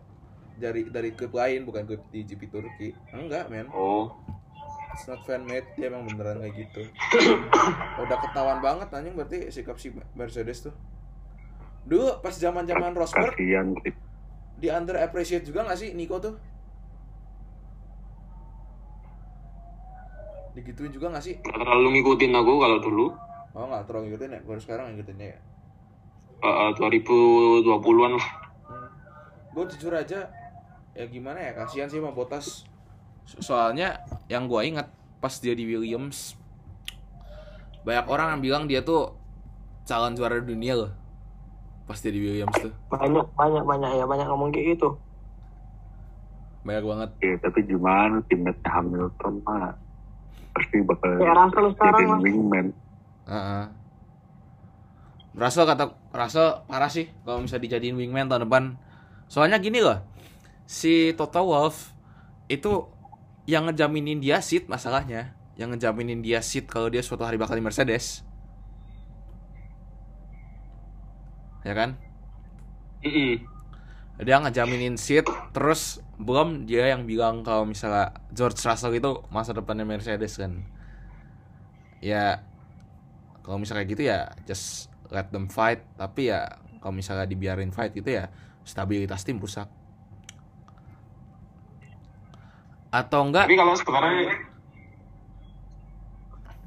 dari 0.56 0.88
dari 0.88 1.10
klip 1.16 1.32
lain 1.32 1.64
bukan 1.68 1.86
klip 1.86 2.02
di 2.12 2.24
GP 2.26 2.42
Turki. 2.48 2.88
Enggak, 3.12 3.48
men. 3.52 3.68
oh. 3.72 4.12
It's 4.92 5.08
not 5.08 5.24
fan 5.24 5.48
made, 5.48 5.64
dia 5.80 5.88
emang 5.88 6.04
beneran 6.04 6.44
kayak 6.44 6.68
gitu. 6.68 6.84
Udah 8.04 8.18
ketahuan 8.20 8.60
banget 8.60 8.92
anjing 8.92 9.16
berarti 9.16 9.48
sikap 9.48 9.80
si 9.80 9.88
Mercedes 10.12 10.68
tuh. 10.68 10.76
Dulu 11.88 12.20
pas 12.20 12.36
zaman-zaman 12.36 12.92
Rosberg 12.92 13.32
kasihan 13.32 13.72
sih 13.80 13.96
di 14.62 14.70
under 14.70 14.94
appreciate 15.02 15.42
juga 15.42 15.66
gak 15.66 15.74
sih 15.74 15.90
Nico 15.90 16.22
tuh? 16.22 16.38
Digituin 20.54 20.94
juga 20.94 21.10
gak 21.10 21.24
sih? 21.26 21.34
Gak 21.42 21.58
terlalu 21.58 21.98
ngikutin 21.98 22.30
aku 22.30 22.52
kalau 22.62 22.78
dulu. 22.78 23.06
Oh 23.58 23.66
gak 23.66 23.90
terlalu 23.90 24.14
ngikutin 24.14 24.38
ya, 24.38 24.40
baru 24.46 24.60
sekarang 24.62 24.84
ngikutinnya 24.94 25.34
ya. 25.34 25.38
Uh, 26.46 26.70
2020-an 26.78 28.12
lah. 28.14 28.28
Hmm. 28.70 28.88
Gue 29.50 29.64
jujur 29.74 29.90
aja 29.98 30.30
ya 30.92 31.04
gimana 31.06 31.40
ya 31.40 31.52
kasihan 31.54 31.86
sih 31.86 31.98
sama 31.98 32.12
Bottas 32.12 32.68
So- 33.24 33.40
soalnya 33.40 34.00
yang 34.26 34.44
gua 34.44 34.60
ingat 34.62 34.90
pas 35.18 35.32
dia 35.34 35.52
di 35.52 35.64
Williams 35.64 36.34
banyak 37.82 38.06
orang 38.06 38.28
yang 38.30 38.40
bilang 38.40 38.62
dia 38.64 38.80
tuh 38.80 39.14
calon 39.82 40.12
juara 40.12 40.38
dunia 40.38 40.74
loh 40.76 40.90
pas 41.84 41.96
dia 41.96 42.10
di 42.10 42.20
Williams 42.20 42.54
tuh 42.56 42.72
banyak 42.88 43.26
banyak 43.32 43.62
banyak 43.62 43.90
ya 43.92 44.04
banyak 44.04 44.26
ngomong 44.26 44.50
kayak 44.50 44.76
gitu 44.76 44.94
banyak 46.62 46.84
banget 46.84 47.10
Ya, 47.20 47.34
tapi 47.40 47.60
gimana 47.62 48.22
timnya 48.22 48.54
Hamilton 48.62 49.34
mah 49.42 49.74
pasti 50.52 50.78
bakal 50.80 51.16
Ya, 51.16 51.32
Russell 51.32 51.66
sekarang 51.72 52.06
lah. 52.06 52.18
wingman. 52.20 52.66
Heeh. 53.24 53.64
Russell 55.32 55.64
kata 55.64 55.84
Russell 56.12 56.62
parah 56.62 56.86
sih 56.86 57.08
kalau 57.24 57.40
bisa 57.40 57.56
dijadiin 57.56 57.96
wingman 57.96 58.28
tahun 58.28 58.46
depan. 58.46 58.64
Soalnya 59.26 59.58
gini 59.58 59.80
loh, 59.80 59.96
si 60.66 61.12
Toto 61.18 61.42
Wolff 61.44 61.92
itu 62.48 62.88
yang 63.48 63.66
ngejaminin 63.70 64.22
dia 64.22 64.38
seat 64.38 64.70
masalahnya, 64.70 65.34
yang 65.58 65.74
ngejaminin 65.74 66.22
dia 66.22 66.40
seat 66.42 66.70
kalau 66.70 66.88
dia 66.92 67.02
suatu 67.02 67.26
hari 67.26 67.36
bakal 67.40 67.58
di 67.58 67.64
Mercedes. 67.64 68.22
Ya 71.62 71.74
kan? 71.74 71.98
Dia 74.22 74.38
ngejaminin 74.38 74.94
seat, 74.94 75.26
terus 75.50 75.98
belum 76.18 76.70
dia 76.70 76.94
yang 76.94 77.02
bilang 77.08 77.42
kalau 77.42 77.66
misalnya 77.66 78.14
George 78.30 78.62
Russell 78.62 78.94
itu 78.94 79.22
masa 79.34 79.50
depannya 79.54 79.82
Mercedes 79.82 80.38
kan. 80.38 80.62
Ya 82.02 82.42
kalau 83.42 83.58
misalnya 83.58 83.84
gitu 83.90 84.02
ya 84.06 84.30
just 84.46 84.86
let 85.10 85.28
them 85.34 85.50
fight 85.50 85.82
tapi 85.98 86.30
ya 86.30 86.62
kalau 86.78 86.94
misalnya 86.94 87.26
dibiarin 87.26 87.74
fight 87.74 87.92
gitu 87.92 88.10
ya 88.22 88.30
stabilitas 88.62 89.26
tim 89.26 89.42
rusak 89.42 89.66
atau 92.92 93.20
enggak 93.24 93.48
Tapi 93.48 93.56
kalau 93.56 93.72
sebenarnya 93.72 94.36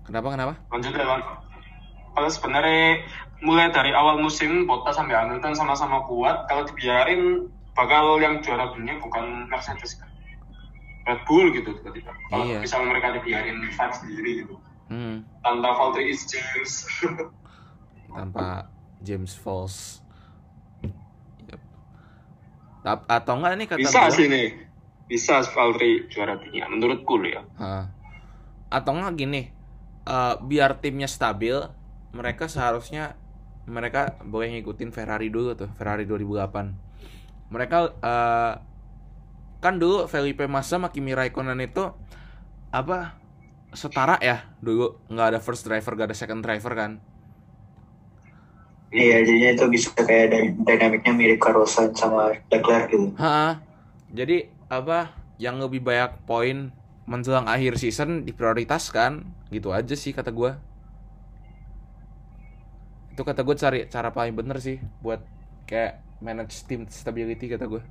kenapa 0.03 0.27
kenapa 0.31 0.53
lanjut 0.69 0.91
ya 0.91 1.05
Bang. 1.05 1.23
Kalau 2.11 2.29
sebenarnya 2.31 3.03
mulai 3.41 3.67
dari 3.69 3.91
awal 3.91 4.17
musim 4.17 4.63
Bottas 4.63 4.95
sampai 4.95 5.13
Hamilton 5.13 5.51
sama-sama 5.51 5.99
kuat, 6.05 6.47
kalau 6.47 6.63
dibiarin 6.63 7.45
bakal 7.73 8.17
yang 8.17 8.39
juara 8.39 8.71
dunia 8.71 8.95
bukan 8.97 9.45
Mercedes 9.45 9.95
kan. 9.95 10.07
Red 11.05 11.21
Bull 11.23 11.51
gitu 11.51 11.75
tiba-tiba. 11.75 12.09
Kalau 12.25 12.47
Iya. 12.47 12.57
misalnya 12.57 12.87
mereka 12.89 13.13
dibiarin 13.13 13.59
fight 13.69 13.93
sendiri 13.93 14.41
gitu. 14.41 14.55
hmm, 14.87 15.21
Tanpa 15.41 15.69
Valtteri 15.73 16.09
is 16.09 16.23
James. 16.23 16.71
tanpa 18.15 18.71
James 19.01 19.35
Falls 19.35 19.99
Yep. 21.43 21.59
Atau 23.05 23.33
enggak 23.35 23.53
nih 23.53 23.67
kata 23.67 23.79
Bisa 23.81 23.99
gua- 24.01 24.15
sih 24.15 24.25
nih. 24.25 24.47
Bisa 25.05 25.45
Valtteri 25.45 26.01
loh 26.09 26.49
ya, 26.49 26.65
menurutku 26.65 27.21
loh 27.21 27.29
ya. 27.29 27.41
Ha. 27.61 27.85
atau 28.65 28.91
enggak 28.97 29.15
gini 29.15 29.41
eh, 30.03 30.35
biar 30.41 30.81
timnya 30.81 31.05
stabil 31.05 31.53
mereka 32.11 32.49
seharusnya 32.49 33.13
mereka 33.65 34.17
boleh 34.25 34.57
ngikutin 34.57 34.89
Ferrari 34.89 35.29
dulu 35.29 35.53
tuh 35.53 35.69
Ferrari 35.77 36.03
2008 36.09 37.53
mereka 37.53 37.77
eh, 37.93 38.53
kan 39.61 39.77
dulu 39.77 40.09
Felipe 40.09 40.49
Massa 40.49 40.77
sama 40.81 40.89
Kimi 40.89 41.13
Raikkonen 41.13 41.61
itu 41.61 41.85
apa 42.69 43.15
setara 43.71 44.17
ya 44.19 44.43
dulu 44.59 44.97
nggak 45.07 45.27
ada 45.35 45.39
first 45.39 45.63
driver 45.63 45.93
gak 45.93 46.09
ada 46.11 46.17
second 46.17 46.41
driver 46.41 46.73
kan 46.73 46.91
Iya, 48.95 49.27
jadinya 49.27 49.49
itu 49.59 49.65
bisa 49.67 49.91
kayak 49.91 50.31
dynamicnya 50.63 51.11
mirip 51.11 51.43
Carlson 51.43 51.91
sama 51.91 52.31
Leclerc 52.47 52.87
gitu. 52.87 53.11
Ha, 53.19 53.59
jadi 54.07 54.47
apa 54.67 55.13
yang 55.41 55.59
lebih 55.59 55.83
banyak 55.83 56.15
poin 56.25 56.71
menjelang 57.05 57.45
akhir 57.45 57.77
season 57.77 58.25
diprioritaskan. 58.25 59.25
Gitu 59.53 59.69
aja 59.71 59.93
sih 59.93 60.11
kata 60.11 60.33
gua. 60.33 60.57
Itu 63.15 63.23
kata 63.23 63.47
gue 63.47 63.55
cari 63.55 63.79
cara 63.87 64.11
paling 64.11 64.35
bener 64.35 64.59
sih 64.59 64.75
buat 64.99 65.23
kayak 65.65 66.03
manage 66.19 66.67
team 66.67 66.83
stability 66.91 67.47
kata 67.47 67.63
gue 67.63 67.83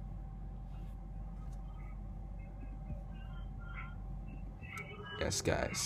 yes 5.24 5.40
guys. 5.40 5.82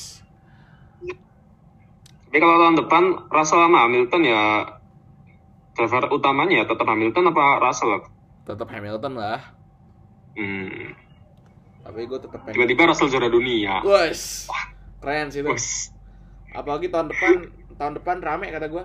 Tapi 2.28 2.36
kalau 2.42 2.56
tahun 2.60 2.76
depan 2.84 3.02
Russell 3.32 3.64
sama 3.64 3.88
Hamilton 3.88 4.22
ya 4.26 4.42
driver 5.78 6.10
utamanya 6.12 6.54
ya 6.60 6.64
tetap 6.66 6.86
Hamilton 6.90 7.30
apa 7.32 7.44
Russell? 7.62 8.02
tetap 8.44 8.68
Hamilton 8.72 9.14
lah 9.14 9.57
Hmm. 10.38 10.94
tapi 11.82 12.04
gue 12.04 12.14
tetap 12.16 12.38
pengen 12.40 12.54
Tiba-tiba 12.54 12.82
Russell 12.86 13.08
juara 13.08 13.26
dunia. 13.26 13.82
Wes, 13.82 14.46
keren 14.98 15.28
sih 15.28 15.40
itu 15.40 15.50
Wes. 15.50 15.90
apalagi 16.48 16.86
tahun 16.88 17.10
depan 17.10 17.32
tahun 17.74 17.92
depan 17.94 18.16
rame 18.18 18.46
kata 18.48 18.66
gue 18.66 18.84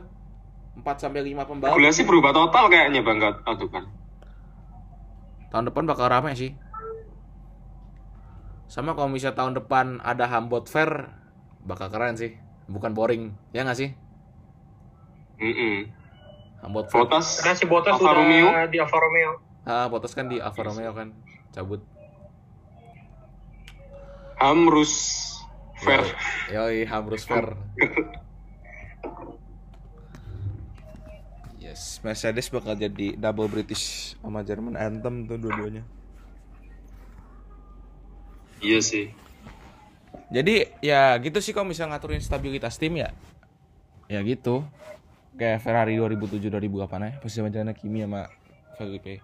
4 0.75 0.83
sampai 0.97 1.21
5 1.23 1.45
pembalap 1.45 1.73
Regulasi 1.73 2.01
berubah 2.03 2.31
total 2.31 2.65
kayaknya 2.67 2.99
bang 2.99 3.17
tahun 3.39 3.57
depan. 3.59 3.83
tahun 5.47 5.65
depan 5.69 5.83
bakal 5.85 6.07
rame 6.07 6.33
sih 6.33 6.57
sama 8.65 8.91
kalau 8.91 9.05
misalnya 9.07 9.37
tahun 9.37 9.53
depan 9.55 9.85
ada 10.01 10.25
Hambot 10.25 10.65
Fair 10.65 11.13
bakal 11.61 11.87
keren 11.87 12.17
sih 12.17 12.33
bukan 12.65 12.91
boring 12.91 13.23
ya 13.51 13.61
nggak 13.61 13.77
sih 13.77 13.89
Mm-mm. 15.35 15.91
Hambot 16.59 16.87
Fair 16.87 17.03
Bottas, 17.03 17.37
Karena 17.37 17.53
si 17.53 17.65
Bottas 17.65 17.93
Alfa 17.93 18.01
sudah 18.01 18.15
Romeo. 18.15 18.47
di 18.65 18.77
Alfa 18.79 18.97
Romeo. 18.97 19.31
ah 19.63 19.85
Bottas 19.85 20.11
kan 20.11 20.25
di 20.25 20.37
Alfa 20.37 20.63
Romeo 20.63 20.89
kan 20.91 21.13
cabut 21.53 21.85
Hamrus, 24.41 24.93
Fair. 25.79 26.03
yoi 26.51 26.83
Hamrus 26.83 27.23
Fair 27.23 27.55
yes 31.63 32.03
Mercedes 32.03 32.51
bakal 32.51 32.75
jadi 32.75 33.15
double 33.15 33.47
British 33.47 34.17
sama 34.19 34.43
Jerman 34.43 34.75
anthem 34.75 35.23
tuh 35.29 35.39
dua-duanya 35.39 35.87
Iya 38.63 38.79
sih. 38.79 39.05
Jadi 40.31 40.71
ya 40.79 41.19
gitu 41.19 41.43
sih 41.43 41.51
kalau 41.51 41.67
misalnya 41.67 41.99
ngaturin 41.99 42.23
stabilitas 42.23 42.79
tim 42.79 42.95
ya. 42.95 43.11
Ya 44.07 44.23
gitu. 44.23 44.63
Kayak 45.35 45.67
Ferrari 45.67 45.99
2007 45.99 46.47
2008 46.47 47.03
ya, 47.03 47.11
pas 47.19 47.31
zaman 47.33 47.75
Kimi 47.75 48.07
sama 48.07 48.31
Felipe. 48.79 49.19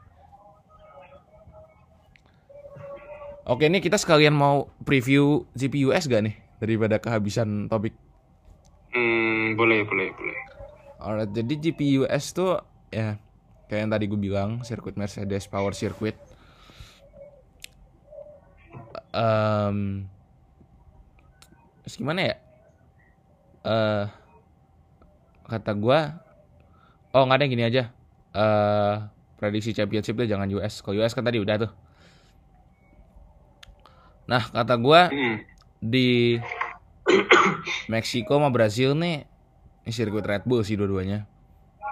Oke, 3.50 3.66
ini 3.66 3.82
kita 3.82 3.98
sekalian 3.98 4.38
mau 4.38 4.70
preview 4.86 5.42
GPUS 5.58 6.06
gak 6.06 6.22
nih 6.22 6.38
daripada 6.62 7.02
kehabisan 7.02 7.66
topik. 7.66 7.98
Hmm, 8.94 9.58
boleh, 9.58 9.82
boleh, 9.90 10.14
boleh. 10.14 10.38
Alright, 11.02 11.34
jadi 11.34 11.58
GPUS 11.58 12.38
tuh 12.38 12.62
ya 12.94 13.18
kayak 13.66 13.82
yang 13.82 13.90
tadi 13.90 14.06
gue 14.06 14.22
bilang, 14.22 14.62
sirkuit 14.62 14.94
Mercedes 15.02 15.50
Power 15.50 15.74
Circuit. 15.74 16.14
Em 19.10 20.06
terus 21.82 21.98
gimana 21.98 22.30
ya? 22.30 22.36
Eh 23.66 24.06
kata 25.50 25.74
gua 25.74 26.22
oh 27.18 27.26
nggak 27.26 27.38
ada 27.42 27.44
yang 27.50 27.54
gini 27.58 27.66
aja. 27.66 27.84
Eh 28.30 28.96
prediksi 29.42 29.74
championship 29.74 30.14
deh 30.14 30.30
jangan 30.30 30.46
US. 30.54 30.86
Kalau 30.86 31.02
US 31.02 31.18
kan 31.18 31.26
tadi 31.26 31.42
udah 31.42 31.66
tuh. 31.66 31.89
Nah, 34.30 34.46
kata 34.46 34.78
gua 34.78 35.10
Hmm. 35.10 35.42
di 35.82 36.38
Meksiko 37.90 38.38
sama 38.38 38.54
Brazil 38.54 38.94
nih 38.94 39.26
ini 39.82 39.90
sirkuit 39.90 40.22
Red 40.22 40.46
Bull 40.46 40.62
sih 40.62 40.78
dua-duanya. 40.78 41.26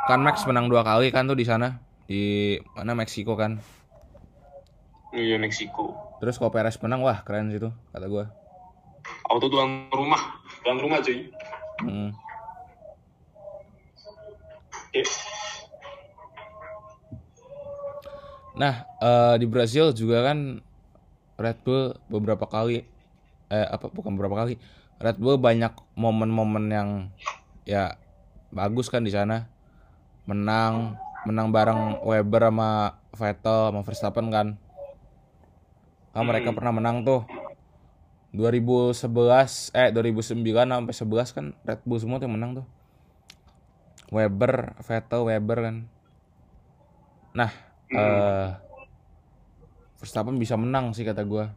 Kan 0.05 0.21
Max 0.21 0.45
menang 0.45 0.69
dua 0.69 0.85
kali 0.85 1.09
kan 1.09 1.25
tuh 1.25 1.33
di 1.33 1.49
sana 1.49 1.81
di 2.05 2.53
mana 2.77 2.93
Meksiko 2.93 3.33
kan. 3.33 3.57
Iya 5.17 5.41
Meksiko. 5.41 5.97
Terus 6.21 6.37
kalau 6.37 6.53
Perez 6.53 6.77
menang 6.77 7.01
wah 7.01 7.25
keren 7.25 7.49
sih 7.49 7.57
tuh 7.57 7.73
kata 7.89 8.05
gua. 8.05 8.29
Auto 9.33 9.49
tuan 9.49 9.89
rumah, 9.89 10.21
tuan 10.61 10.77
rumah 10.77 11.01
cuy. 11.01 11.33
Hmm. 11.81 12.13
Nah, 18.57 18.73
eh, 19.01 19.35
di 19.37 19.45
Brazil 19.45 19.93
juga 19.93 20.25
kan 20.25 20.61
Red 21.37 21.57
Bull 21.61 21.93
beberapa 22.09 22.49
kali 22.49 22.83
eh 23.47 23.67
apa 23.67 23.87
bukan 23.87 24.17
beberapa 24.17 24.43
kali. 24.43 24.57
Red 24.97 25.21
Bull 25.21 25.37
banyak 25.37 25.71
momen-momen 25.93 26.65
yang 26.67 26.89
ya 27.63 27.95
bagus 28.49 28.89
kan 28.89 29.05
di 29.05 29.13
sana. 29.13 29.45
Menang, 30.27 30.97
menang 31.23 31.53
bareng 31.53 32.03
Weber 32.03 32.49
sama 32.49 32.97
Vettel 33.13 33.71
sama 33.71 33.81
Verstappen 33.85 34.27
kan. 34.27 34.47
Kan 36.11 36.23
mereka 36.25 36.49
Hmm. 36.51 36.57
pernah 36.57 36.73
menang 36.73 37.05
tuh 37.05 37.23
2011 38.33 39.71
eh 39.71 39.93
2009 39.93 40.43
sampai 40.67 40.93
11 40.93 41.29
kan 41.31 41.45
Red 41.63 41.81
Bull 41.87 42.01
semua 42.01 42.17
tuh 42.19 42.27
yang 42.27 42.35
menang 42.35 42.51
tuh. 42.59 42.65
Weber, 44.07 44.75
Vettel, 44.83 45.21
Weber 45.23 45.57
kan. 45.61 45.75
Nah, 47.35 47.51
Hmm. 47.87 47.95
eh 47.95 48.49
Verstappen 49.97 50.37
bisa 50.37 50.53
menang 50.53 50.93
sih 50.93 51.01
kata 51.01 51.25
gua 51.25 51.49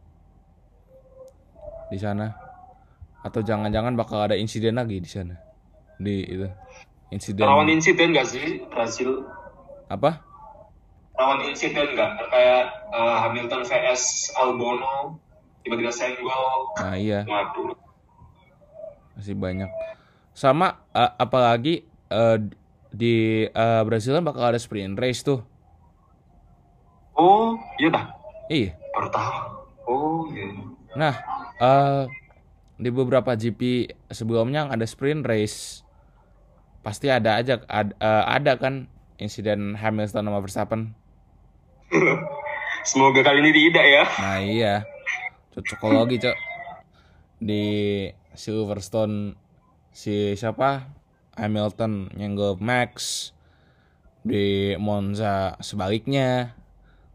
di 1.91 1.99
sana 1.99 2.31
atau 3.21 3.45
jangan-jangan 3.45 3.99
bakal 3.99 4.25
ada 4.25 4.33
insiden 4.33 4.79
lagi 4.79 4.97
di 4.97 5.11
sana 5.11 5.37
di 6.01 6.25
itu 6.25 6.49
insiden 7.11 7.45
Rawan 7.45 7.69
insiden 7.69 8.17
nggak 8.17 8.25
sih 8.25 8.65
Brasil? 8.71 9.27
apa 9.91 10.23
Rawan 11.13 11.45
insiden 11.45 11.93
nggak? 11.93 12.11
Kayak 12.33 12.65
eh, 12.89 13.17
Hamilton 13.21 13.63
vs 13.67 14.33
Albono 14.35 15.21
tiba-tiba 15.61 15.93
senggol. 15.93 16.73
nah 16.81 16.97
iya 16.97 17.29
Waduh. 17.29 17.77
masih 19.13 19.37
banyak 19.37 19.69
sama 20.33 20.81
eh, 20.97 21.13
apalagi 21.19 21.85
eh, 22.09 22.39
di 22.89 23.45
eh, 23.45 23.83
Brasil 23.85 24.17
kan 24.17 24.25
bakal 24.25 24.49
ada 24.49 24.59
sprint 24.59 24.97
race 24.97 25.21
tuh 25.21 25.45
Oh, 27.13 27.53
iya 27.77 27.93
dah. 27.93 28.07
Iya 28.51 28.75
Baru 28.91 29.09
tahu. 29.15 29.33
Oh, 29.87 30.21
iya. 30.35 30.51
Nah, 30.99 31.15
eh 31.63 32.05
di 32.81 32.89
beberapa 32.89 33.37
GP 33.37 33.93
sebelumnya 34.09 34.65
yang 34.67 34.71
ada 34.73 34.89
sprint 34.89 35.23
race 35.23 35.87
pasti 36.81 37.13
ada 37.13 37.37
aja 37.37 37.61
ad- 37.69 37.95
eh, 37.95 38.25
ada 38.27 38.57
kan 38.57 38.89
insiden 39.21 39.77
Hamilton 39.77 40.27
sama 40.27 40.41
Verstappen. 40.41 40.97
Semoga 42.89 43.21
kali 43.21 43.45
ini 43.45 43.69
tidak 43.69 43.85
ya. 43.85 44.05
Nah 44.25 44.39
iya, 44.41 44.75
cocokologi 45.53 46.17
cok 46.25 46.37
di 47.41 47.65
Silverstone 48.33 49.37
si 49.93 50.33
siapa 50.39 50.89
Hamilton 51.37 52.09
nyenggol 52.17 52.57
Max 52.57 53.29
di 54.25 54.73
Monza 54.81 55.61
sebaliknya. 55.61 56.57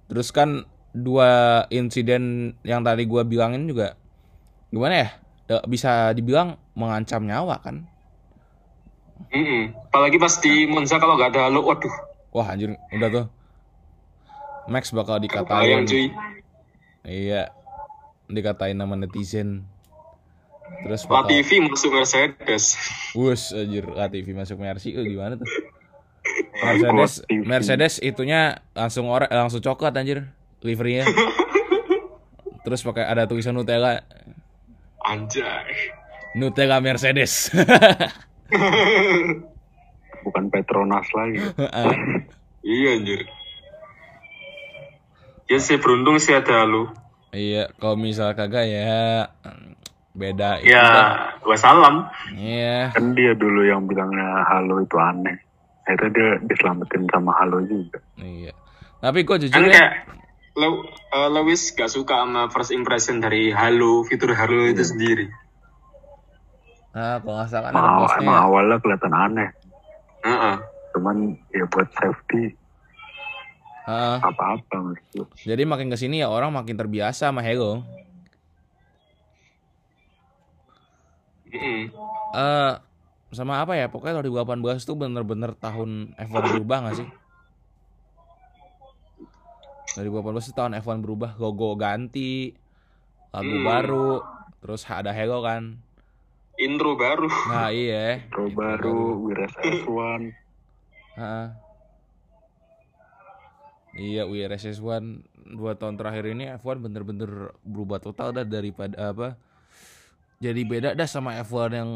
Terus 0.06 0.30
kan 0.30 0.70
dua 0.96 1.64
insiden 1.68 2.56
yang 2.64 2.80
tadi 2.88 3.04
gua 3.04 3.28
bilangin 3.28 3.68
juga 3.68 4.00
gimana 4.72 4.96
ya? 4.96 5.10
Bisa 5.68 6.16
dibilang 6.16 6.56
mengancam 6.74 7.28
nyawa 7.28 7.60
kan? 7.60 7.86
Mm-mm. 9.32 9.72
Apalagi 9.92 10.18
pas 10.20 10.34
di 10.40 10.68
Monza 10.68 11.00
kalau 11.00 11.16
nggak 11.20 11.36
ada 11.36 11.48
halo, 11.48 11.64
waduh. 11.64 11.92
Wah 12.36 12.52
anjir 12.52 12.76
udah 12.92 13.10
tuh 13.12 13.26
Max 14.68 14.92
bakal 14.92 15.24
dikatain 15.24 15.88
cuy. 15.88 16.12
Iya 17.06 17.54
Dikatain 18.28 18.76
nama 18.76 18.98
netizen 19.00 19.64
Terus 20.84 21.06
bakal 21.08 21.30
Latifi 21.30 21.62
masuk 21.64 21.96
Mercedes. 21.96 22.76
Wus 23.16 23.56
anjir 23.56 23.88
Latifi 23.88 24.36
masuk 24.36 24.60
Mercy 24.60 24.92
eh, 24.98 25.06
gimana 25.08 25.40
tuh 25.40 25.48
Mercedes. 26.66 27.24
Mercedes 27.30 27.94
itunya 28.04 28.60
langsung 28.76 29.08
orang 29.08 29.32
langsung 29.32 29.64
coklat 29.64 29.96
anjir 29.96 30.28
liverynya 30.62 31.06
Terus 32.66 32.82
pakai 32.82 33.06
ada 33.06 33.24
tulisan 33.24 33.54
Nutella 33.54 34.02
Anjay. 35.00 35.94
Nutella 36.34 36.80
Mercedes 36.80 37.54
bukan 40.22 40.44
Petronas 40.50 41.06
lagi 41.12 41.38
Iya 42.66 42.98
anjir. 42.98 43.22
Ya 45.46 45.62
sih 45.62 45.78
beruntung 45.78 46.18
sih 46.18 46.34
ada 46.34 46.66
halo. 46.66 46.90
Iya 47.30 47.70
kalau 47.76 47.94
misal 47.96 48.34
kagak 48.34 48.66
ya 48.66 49.30
Beda 50.12 50.58
itu 50.58 50.72
Ya, 50.72 50.82
dah. 50.82 51.10
wassalam. 51.46 52.10
Iya 52.34 52.90
kan 52.90 53.14
dia 53.14 53.32
dulu 53.32 53.62
yang 53.62 53.86
bilangnya 53.86 54.42
halo 54.48 54.82
itu 54.82 54.98
aneh 54.98 55.38
akhirnya 55.86 56.10
dia 56.10 56.30
diselamatin 56.42 57.06
sama 57.06 57.30
halo 57.36 57.62
juga 57.62 58.02
Iya 58.18 58.50
Tapi 58.98 59.22
gue 59.22 59.38
jujur 59.38 59.54
Kan 59.54 59.64
ya 59.64 59.78
kayak 59.78 59.92
Lew- 60.56 60.88
eh, 60.88 61.30
Lewis 61.36 61.76
gak 61.76 61.92
suka 61.92 62.24
sama 62.24 62.48
first 62.48 62.72
impression 62.72 63.20
dari 63.20 63.52
halo, 63.52 64.08
fitur 64.08 64.32
halo 64.32 64.72
itu 64.72 64.88
sendiri. 64.88 65.28
Nah 66.96 67.20
kalau 67.20 67.36
nggak 67.36 67.50
salah 67.52 67.76
ada 67.76 68.08
emang, 68.24 68.40
ya. 68.40 68.48
awalnya 68.48 68.80
kelihatan 68.80 69.12
aneh 69.12 69.52
Heeh. 70.24 70.56
cuman 70.96 71.36
ya 71.52 71.68
buat 71.68 71.92
safety 71.92 72.56
Heeh. 73.84 74.18
apa-apa 74.24 74.96
gue. 74.96 75.28
Jadi 75.44 75.68
makin 75.68 75.92
ke 75.92 76.00
sini 76.00 76.24
ya 76.24 76.32
orang 76.32 76.56
makin 76.56 76.80
terbiasa 76.80 77.28
sama. 77.30 77.44
Mm-mm. 77.44 77.84
Eh 82.32 82.74
sama 83.36 83.60
apa 83.60 83.76
ya? 83.76 83.92
Pokoknya 83.92 84.24
2018 84.24 84.88
tuh 84.88 84.96
bener-bener 84.96 85.52
tahun 85.60 86.16
F1 86.16 86.48
berubah 86.48 86.88
gak 86.88 87.04
sih? 87.04 87.08
2018 89.96 90.52
tuh 90.52 90.56
tahun 90.56 90.76
F1 90.80 91.00
berubah, 91.00 91.40
logo 91.40 91.74
ganti, 91.80 92.52
lagu 93.32 93.56
Hmm. 93.56 93.66
baru, 93.66 94.12
terus 94.60 94.84
ada 94.86 95.16
Hello 95.16 95.40
kan. 95.40 95.80
Intro 96.56 96.96
baru. 96.96 97.28
Nah 97.52 97.68
iya. 97.68 98.24
Intro 98.24 98.48
Intro 98.48 98.56
baru 98.56 99.00
Wiras 99.28 99.56
S1 99.60 100.22
Heeh. 101.16 101.48
Iya, 103.96 104.28
WRSS1 104.28 105.24
dua 105.56 105.80
tahun 105.80 105.96
terakhir 105.96 106.28
ini 106.28 106.52
F1 106.60 106.84
bener-bener 106.84 107.56
berubah 107.64 108.04
total 108.04 108.36
dah 108.36 108.44
daripada 108.44 109.16
apa? 109.16 109.40
Jadi 110.44 110.68
beda 110.68 110.92
dah 110.92 111.08
sama 111.08 111.40
F1 111.40 111.72
yang 111.72 111.92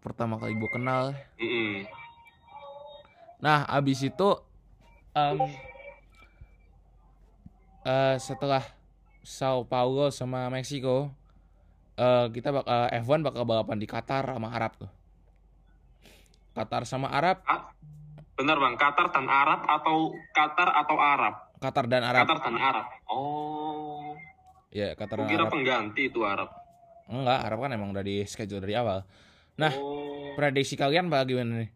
pertama 0.00 0.40
kali 0.40 0.56
gue 0.56 0.70
kenal. 0.72 1.12
Mm-mm. 1.36 1.84
Nah, 3.36 3.68
abis 3.68 4.00
itu 4.00 4.28
em, 5.12 5.36
eh, 7.86 8.16
setelah 8.18 8.62
Sao 9.22 9.66
Paulo 9.66 10.10
sama 10.10 10.50
Meksiko, 10.50 11.10
eh, 11.94 12.26
kita 12.30 12.50
bak 12.50 12.66
eh, 12.66 12.98
F1 13.00 13.22
bakal 13.22 13.46
balapan 13.46 13.78
di 13.78 13.86
Qatar 13.86 14.26
sama 14.26 14.50
Arab 14.50 14.72
tuh. 14.76 14.90
Qatar 16.50 16.82
sama 16.84 17.12
Arab, 17.12 17.44
Benar 18.36 18.60
bang, 18.60 18.76
Qatar 18.76 19.08
dan 19.12 19.26
Arab 19.28 19.64
atau 19.64 20.12
Qatar 20.32 20.68
atau 20.76 20.96
Arab? 21.00 21.34
Qatar 21.56 21.84
dan 21.88 22.04
Arab. 22.04 22.28
Qatar 22.28 22.38
dan 22.44 22.56
Arab. 22.60 22.86
Oh, 23.08 24.12
Ya, 24.68 24.92
Qatar 24.92 25.16
aku 25.16 25.24
dan 25.24 25.32
kira 25.32 25.44
Arab. 25.48 25.52
pengganti 25.56 26.02
itu 26.12 26.20
Arab. 26.20 26.52
Enggak, 27.08 27.38
Arab 27.48 27.58
kan 27.64 27.72
emang 27.72 27.96
udah 27.96 28.04
di 28.04 28.28
schedule 28.28 28.60
dari 28.60 28.76
awal. 28.76 29.08
Nah, 29.56 29.72
oh, 29.72 30.36
prediksi 30.36 30.76
kalian 30.76 31.08
bagaimana 31.08 31.64
nih? 31.64 31.70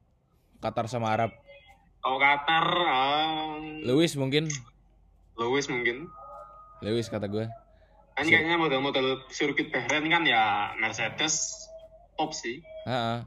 Qatar 0.61 0.85
sama 0.85 1.17
Arab. 1.17 1.33
kalau 2.01 2.17
Qatar, 2.17 2.67
um, 2.69 3.81
Lewis 3.85 4.17
mungkin, 4.17 4.49
Lewis 5.37 5.67
mungkin. 5.67 6.09
Lewis 6.81 7.07
kata 7.07 7.27
gue. 7.27 7.47
Kan 8.13 8.25
Si- 8.25 8.31
kayaknya 8.31 8.57
model-model 8.57 9.25
sirkuit 9.29 9.69
Bahrain 9.69 10.05
kan 10.05 10.23
ya 10.23 10.43
Mercedes 10.75 11.57
top 12.15 12.33
sih. 12.33 12.61
Heeh. 12.85 13.25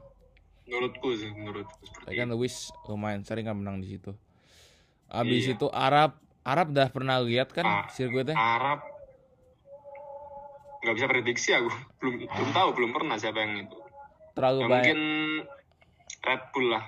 Menurutku 0.64 1.12
sih, 1.12 1.30
menurutku 1.30 1.76
seperti 1.82 2.04
Tapi 2.04 2.16
kan 2.16 2.26
itu. 2.26 2.34
Lewis 2.34 2.54
lumayan 2.84 3.22
sering 3.22 3.44
kan 3.44 3.54
menang 3.54 3.78
di 3.78 3.88
situ. 3.90 4.12
Abis 5.06 5.44
Iya. 5.44 5.54
itu 5.54 5.66
Arab, 5.68 6.16
Arab 6.42 6.66
udah 6.70 6.88
pernah 6.88 7.16
lihat 7.18 7.50
kan 7.50 7.64
Ah, 7.64 7.86
sirkuitnya? 7.88 8.34
Arab 8.34 8.80
nggak 10.80 10.94
bisa 10.94 11.08
prediksi 11.08 11.48
aku 11.50 11.72
belum 11.98 12.14
belum 12.22 12.50
tahu 12.52 12.68
belum 12.74 12.90
pernah 12.92 13.16
siapa 13.16 13.40
yang 13.40 13.64
itu 13.64 13.78
Terlalu 14.34 14.58
ya, 14.58 14.62
banyak. 14.62 14.72
mungkin 14.76 15.00
Red 16.20 16.42
Bull 16.50 16.66
lah 16.68 16.84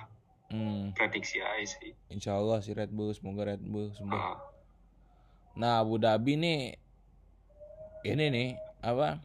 Hmm, 0.47 0.93
prediksi 0.93 1.41
aja 1.41 1.59
sih 1.59 1.91
insya 2.07 2.31
Allah 2.33 2.61
si 2.61 2.71
Red 2.71 2.87
Bull, 2.87 3.11
semoga 3.11 3.43
Red 3.47 3.59
Bull 3.59 3.91
sembuh. 3.91 4.15
Ah, 4.15 4.37
Nah 5.57 5.81
Abu 5.81 5.97
Dhabi 5.97 6.37
nih, 6.37 6.77
ini 8.05 8.25
nih 8.29 8.49
apa? 8.85 9.17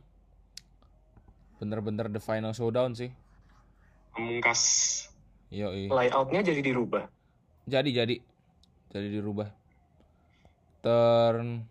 Bener-bener 1.60 2.08
the 2.08 2.18
final 2.18 2.56
showdown 2.56 2.96
sih. 2.96 3.12
pemungkas 4.16 4.60
Yoi. 5.52 5.92
Layoutnya 5.92 6.40
jadi 6.40 6.64
dirubah. 6.64 7.04
Jadi 7.68 7.92
jadi 7.92 8.16
jadi 8.88 9.08
dirubah. 9.20 9.52
Turn 10.80 11.68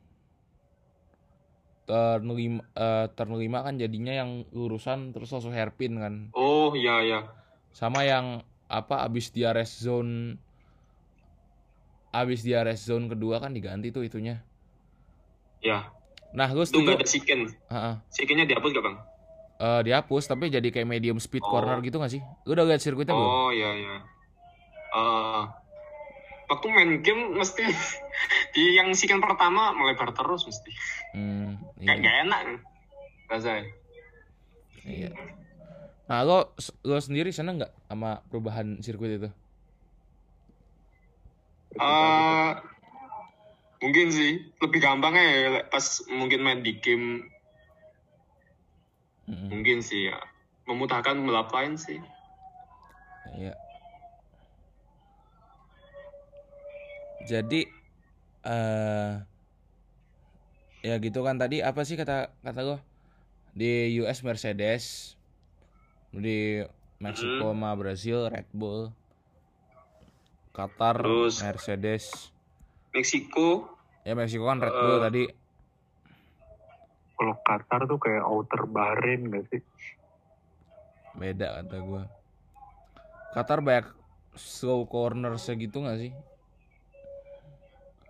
turn 1.89 2.23
lima, 2.31 2.61
eh, 2.77 3.05
turn 3.17 3.33
lima 3.35 3.65
kan 3.65 3.81
jadinya 3.81 4.13
yang 4.13 4.45
lurusan 4.53 5.11
terus 5.11 5.33
langsung 5.33 5.51
hairpin 5.51 5.97
kan. 5.97 6.13
oh 6.37 6.71
iya 6.77 7.01
iya 7.03 7.19
Sama 7.73 8.05
yang 8.05 8.45
apa 8.71 9.03
abis 9.03 9.33
di 9.33 9.43
rest 9.43 9.83
zone 9.83 10.39
abis 12.15 12.45
di 12.45 12.55
rest 12.55 12.87
zone 12.87 13.09
kedua 13.09 13.41
kan 13.41 13.51
diganti 13.51 13.89
tuh 13.89 14.05
itunya. 14.05 14.39
Ya 15.61 15.87
Nah, 16.31 16.47
gue 16.47 16.59
itu 16.59 16.71
setuju 16.71 16.87
nggak 16.87 17.03
ada 17.03 17.09
Heeh. 17.67 17.95
sikennya 18.07 18.45
dihapus 18.45 18.71
gak 18.71 18.85
bang 18.85 18.97
Eh, 19.57 19.81
dihapus 19.83 20.23
tapi 20.25 20.47
jadi 20.47 20.63
kayak 20.65 20.87
medium 20.87 21.17
speed 21.17 21.43
Oh. 21.43 21.51
corner 21.51 21.77
gitu 21.79 21.95
gak 21.95 22.09
sih? 22.09 22.21
Lu 22.43 22.51
udah 22.51 22.65
lihat 22.65 22.79
sirkuitnya 22.79 23.13
belum? 23.13 23.29
oh 23.29 23.49
iya 23.51 23.69
iya 23.73 23.95
Eh, 24.91 25.41
waktu 26.47 26.65
main 26.67 26.99
game 26.99 27.31
mesti 27.31 27.61
di 28.53 28.63
yang 28.73 28.91
siken 28.91 29.19
pertama 29.19 29.71
melebar 29.71 30.11
terus 30.11 30.43
mesti 30.43 30.71
Hmm, 31.11 31.59
kayak 31.77 31.93
iya. 31.93 32.01
gak 32.01 32.15
enak 32.23 32.39
rasanya 33.27 33.63
iya. 34.81 35.11
Nah, 36.03 36.23
lo 36.23 36.51
lo 36.81 36.97
sendiri 36.97 37.29
seneng 37.29 37.55
nggak 37.57 37.71
sama 37.85 38.19
perubahan 38.27 38.79
sirkuit 38.79 39.15
itu? 39.15 39.29
Eh, 41.71 42.51
Mungkin 43.81 44.07
sih 44.09 44.31
lebih 44.61 44.79
gampang 44.79 45.17
ya 45.17 45.65
pas 45.67 45.81
mungkin 46.07 46.45
main 46.45 46.61
di 46.61 46.77
game 46.77 47.25
Mm-mm. 49.25 49.49
mungkin 49.49 49.81
sih 49.81 50.05
ya 50.07 50.17
memudahkan 50.65 51.17
pembalap 51.17 51.49
lain 51.49 51.73
sih. 51.75 51.97
Iya. 53.33 53.57
Jadi 57.25 57.61
eh 58.41 59.11
ya 60.81 60.95
gitu 60.97 61.21
kan 61.21 61.37
tadi 61.37 61.61
apa 61.61 61.85
sih 61.85 61.93
kata 61.93 62.33
kata 62.41 62.59
gua 62.61 62.79
di 63.53 63.97
US 64.01 64.21
Mercedes 64.21 65.13
di 66.09 66.61
Meksiko 66.97 67.53
sama 67.53 67.73
Brazil 67.73 68.29
Red 68.29 68.49
Bull 68.51 68.89
Qatar 70.51 70.97
Terus- 71.01 71.41
Mercedes 71.41 72.05
Meksiko 72.91 73.71
ya 74.01 74.13
Meksiko 74.13 74.45
kan 74.45 74.59
Red 74.59 74.73
Bull 74.73 74.93
Eh. 74.93 75.01
tadi 75.01 75.23
Kalau 77.13 77.37
Qatar 77.39 77.85
tuh 77.85 77.97
kayak 77.97 78.23
outer 78.23 78.65
Bahrain 78.65 79.21
gak 79.27 79.45
sih? 79.47 79.61
beda 81.11 81.59
kata 81.59 81.75
gua 81.81 82.03
Qatar 83.31 83.59
banyak 83.59 83.87
slow 84.33 84.83
corner 84.85 85.35
segitu 85.35 85.77
nggak 85.77 85.99
sih 85.99 86.11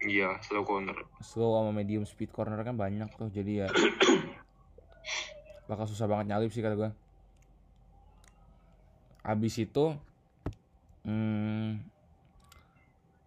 iya 0.01 0.37
slow 0.39 0.61
corner. 0.61 0.93
slow 1.19 1.53
sama 1.55 1.71
medium 1.71 2.05
speed 2.05 2.29
corner 2.29 2.57
kan 2.59 2.73
banyak 2.73 3.09
tuh 3.11 3.27
jadi 3.27 3.65
ya 3.65 3.67
bakal 5.69 5.85
susah 5.85 6.05
banget 6.05 6.29
nyalip 6.29 6.49
sih 6.49 6.61
kata 6.61 6.73
gue 6.75 6.91
abis 9.23 9.55
itu 9.57 9.93
hmm, 11.03 11.81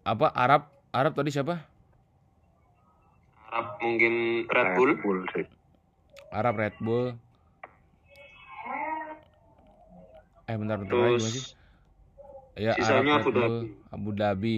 apa 0.02 0.26
Arab 0.30 0.62
Arab 0.94 1.12
tadi 1.12 1.28
siapa 1.28 1.58
Arab 3.50 3.66
mungkin 3.78 4.14
Red 4.46 4.68
Bull. 4.74 4.90
Bull 4.98 5.20
sih. 5.30 5.46
Arab 6.30 6.54
Red 6.56 6.76
Bull 6.78 7.14
eh 10.44 10.56
bentar 10.60 10.76
bentar 10.76 10.92
lagi 10.92 11.16
gimana 11.16 11.24
sih 11.24 11.40
Terus 11.40 11.56
ya 12.54 12.72
sisanya 12.76 13.18
Arab 13.18 13.26
Abu 13.26 13.30
Red 13.30 13.34
Bull 13.34 13.54
Dhabi. 13.58 13.68
Abu 13.90 14.10
Dhabi 14.12 14.56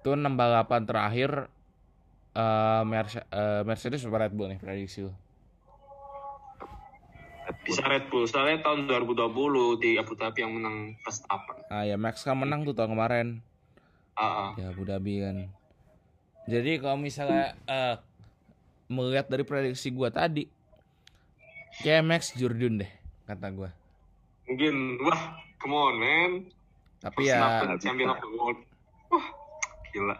itu 0.00 0.08
enam 0.12 0.32
balapan 0.32 0.82
terakhir 0.84 1.30
eh, 2.32 2.82
Merce- 2.86 3.28
eh, 3.28 3.62
Mercedes 3.64 4.00
apa 4.04 4.16
Red 4.18 4.32
Bull 4.32 4.48
nih 4.48 4.60
prediksi 4.60 5.04
lu 5.04 5.12
bisa 7.60 7.82
Red 7.82 8.06
Bull. 8.08 8.30
Soalnya 8.30 8.62
tahun 8.62 8.86
2020 8.86 9.82
di 9.82 9.98
Abu 9.98 10.14
Dhabi 10.14 10.38
yang 10.38 10.54
menang 10.54 10.94
Verstappen. 11.02 11.58
ah 11.66 11.82
ya 11.82 11.98
Max 11.98 12.22
kan 12.22 12.38
menang 12.38 12.62
tuh 12.62 12.72
tahun 12.72 12.94
kemarin 12.94 13.26
Ah, 14.14 14.22
ah. 14.22 14.50
ya 14.56 14.70
Abu 14.70 14.82
Dhabi 14.84 15.22
kan 15.22 15.36
jadi 16.46 16.78
kalau 16.78 16.96
misalnya 16.96 17.54
eh, 17.64 17.96
melihat 18.86 19.26
dari 19.26 19.42
prediksi 19.42 19.90
gua 19.90 20.10
tadi 20.10 20.50
kayak 21.80 22.02
Max 22.02 22.22
Jordan 22.34 22.82
deh 22.82 22.90
kata 23.24 23.48
gua 23.50 23.70
Mungkin 24.44 24.98
wah, 25.00 25.38
come 25.62 25.76
on 25.76 25.94
man. 25.94 26.32
tapi 26.98 27.30
ya 27.30 27.38
Verstappen 27.38 27.78
champion 27.78 28.10
of 28.10 28.18
the 28.18 28.30
world. 28.34 28.58
Wah, 29.08 29.26
gila. 29.88 30.16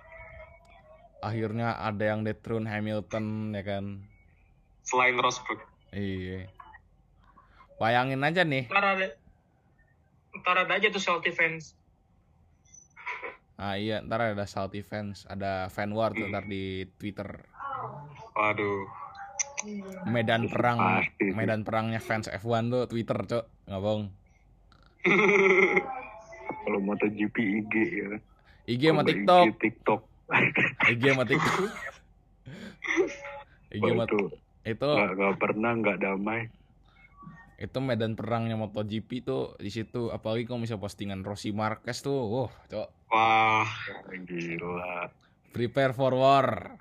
akhirnya 1.21 1.75
ada 1.77 2.05
yang 2.07 2.23
dethrone 2.23 2.65
Hamilton 2.65 3.53
ya 3.53 3.63
kan 3.63 3.85
Selain 4.81 5.19
Rosberg. 5.19 5.61
iya 5.91 6.47
bayangin 7.77 8.23
aja 8.23 8.47
nih 8.47 8.71
Ntar 8.71 8.87
ada, 8.87 9.07
ntar 10.33 10.57
ada 10.63 10.73
aja 10.73 10.89
tuh 10.89 11.03
salty 11.03 11.35
fans. 11.35 11.75
Ah 13.61 13.77
iya 13.77 14.01
ntar 14.01 14.33
ada 14.33 14.49
salty 14.49 14.81
fans 14.81 15.29
ada 15.29 15.69
fan 15.69 15.93
war 15.93 16.17
tuh 16.17 16.33
ntar 16.33 16.49
di 16.49 16.89
Twitter. 16.97 17.45
Waduh. 18.33 18.89
medan 20.09 20.49
perang 20.49 20.81
pasti. 20.81 21.37
medan 21.37 21.69
perangnya 21.69 22.01
fans 22.01 22.33
F1 22.33 22.73
tuh 22.73 22.85
Twitter 22.89 23.21
cok. 23.21 23.45
Nggak 23.69 23.81
bohong. 23.85 24.05
Kalau 26.65 26.81
MotoGP 26.81 27.37
IG 27.37 27.75
ya. 27.77 28.11
IG 28.65 28.83
sama 28.91 29.05
TikTok. 29.05 29.45
IG, 29.45 29.53
TikTok. 29.61 30.01
IG 30.89 31.03
sama 31.13 31.25
TikTok. 31.29 31.61
IG 33.77 33.83
sama 33.85 34.05
itu? 34.09 34.21
itu? 34.65 34.91
Nggak 34.97 35.37
pernah 35.37 35.73
nggak 35.77 35.99
damai. 36.01 36.49
Itu 37.61 37.79
medan 37.85 38.17
perangnya 38.17 38.57
MotoGP 38.57 39.21
tuh 39.21 39.53
di 39.61 39.69
situ 39.69 40.09
apalagi 40.09 40.49
kalau 40.49 40.65
misalnya 40.65 40.81
postingan 40.81 41.21
Rossi 41.21 41.53
Marquez 41.53 42.01
tuh 42.01 42.17
wah 42.17 42.53
cok 42.73 42.89
Wah, 43.11 43.69
Gila. 44.25 45.13
prepare 45.53 45.93
for 45.93 46.17
war 46.17 46.81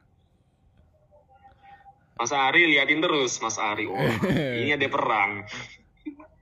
Mas 2.19 2.35
Ari 2.35 2.67
liatin 2.67 2.99
terus, 2.99 3.39
Mas 3.39 3.55
Ari. 3.55 3.87
Oh, 3.87 3.95
ini 4.59 4.75
ada 4.75 4.91
perang. 4.91 5.47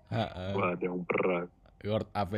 Wah, 0.10 0.74
ada 0.74 0.82
yang 0.82 1.06
perang. 1.06 1.46
Lord 1.86 2.10
AP 2.18 2.34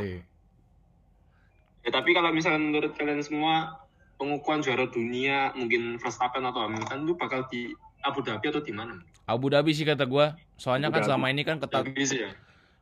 Ya, 1.88 1.90
tapi 1.96 2.12
kalau 2.12 2.36
misalkan 2.36 2.70
menurut 2.70 2.92
kalian 3.00 3.24
semua 3.24 3.80
pengukuhan 4.20 4.60
juara 4.60 4.86
dunia 4.92 5.56
mungkin 5.56 5.96
Verstappen 5.96 6.44
atau 6.44 6.68
Hamilton 6.68 7.08
itu 7.08 7.14
bakal 7.16 7.48
di 7.48 7.72
Abu 8.02 8.20
Dhabi 8.22 8.46
atau 8.46 8.60
di 8.60 8.72
mana? 8.72 8.96
Abu 9.26 9.48
Dhabi 9.48 9.72
sih 9.72 9.84
kata 9.84 10.04
gua 10.04 10.34
soalnya 10.56 10.88
kan 10.88 11.00
Abu 11.00 11.00
Dhabi. 11.00 11.08
selama 11.08 11.28
ini 11.30 11.42
kan 11.44 11.58
ketat 11.58 11.84
sih 12.00 12.20
ya. 12.20 12.32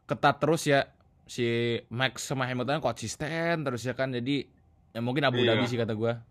ketat 0.06 0.36
terus 0.38 0.64
ya 0.64 0.88
si 1.26 1.44
Max 1.88 2.24
sama 2.24 2.46
Hamilton 2.46 2.80
konsisten 2.80 3.62
terus 3.62 3.82
ya 3.82 3.92
kan 3.92 4.10
jadi 4.10 4.48
ya 4.92 5.00
mungkin 5.00 5.24
Abu 5.24 5.40
Iya. 5.40 5.54
Dhabi 5.54 5.66
sih 5.66 5.76
kata 5.76 5.94
gua 5.94 6.22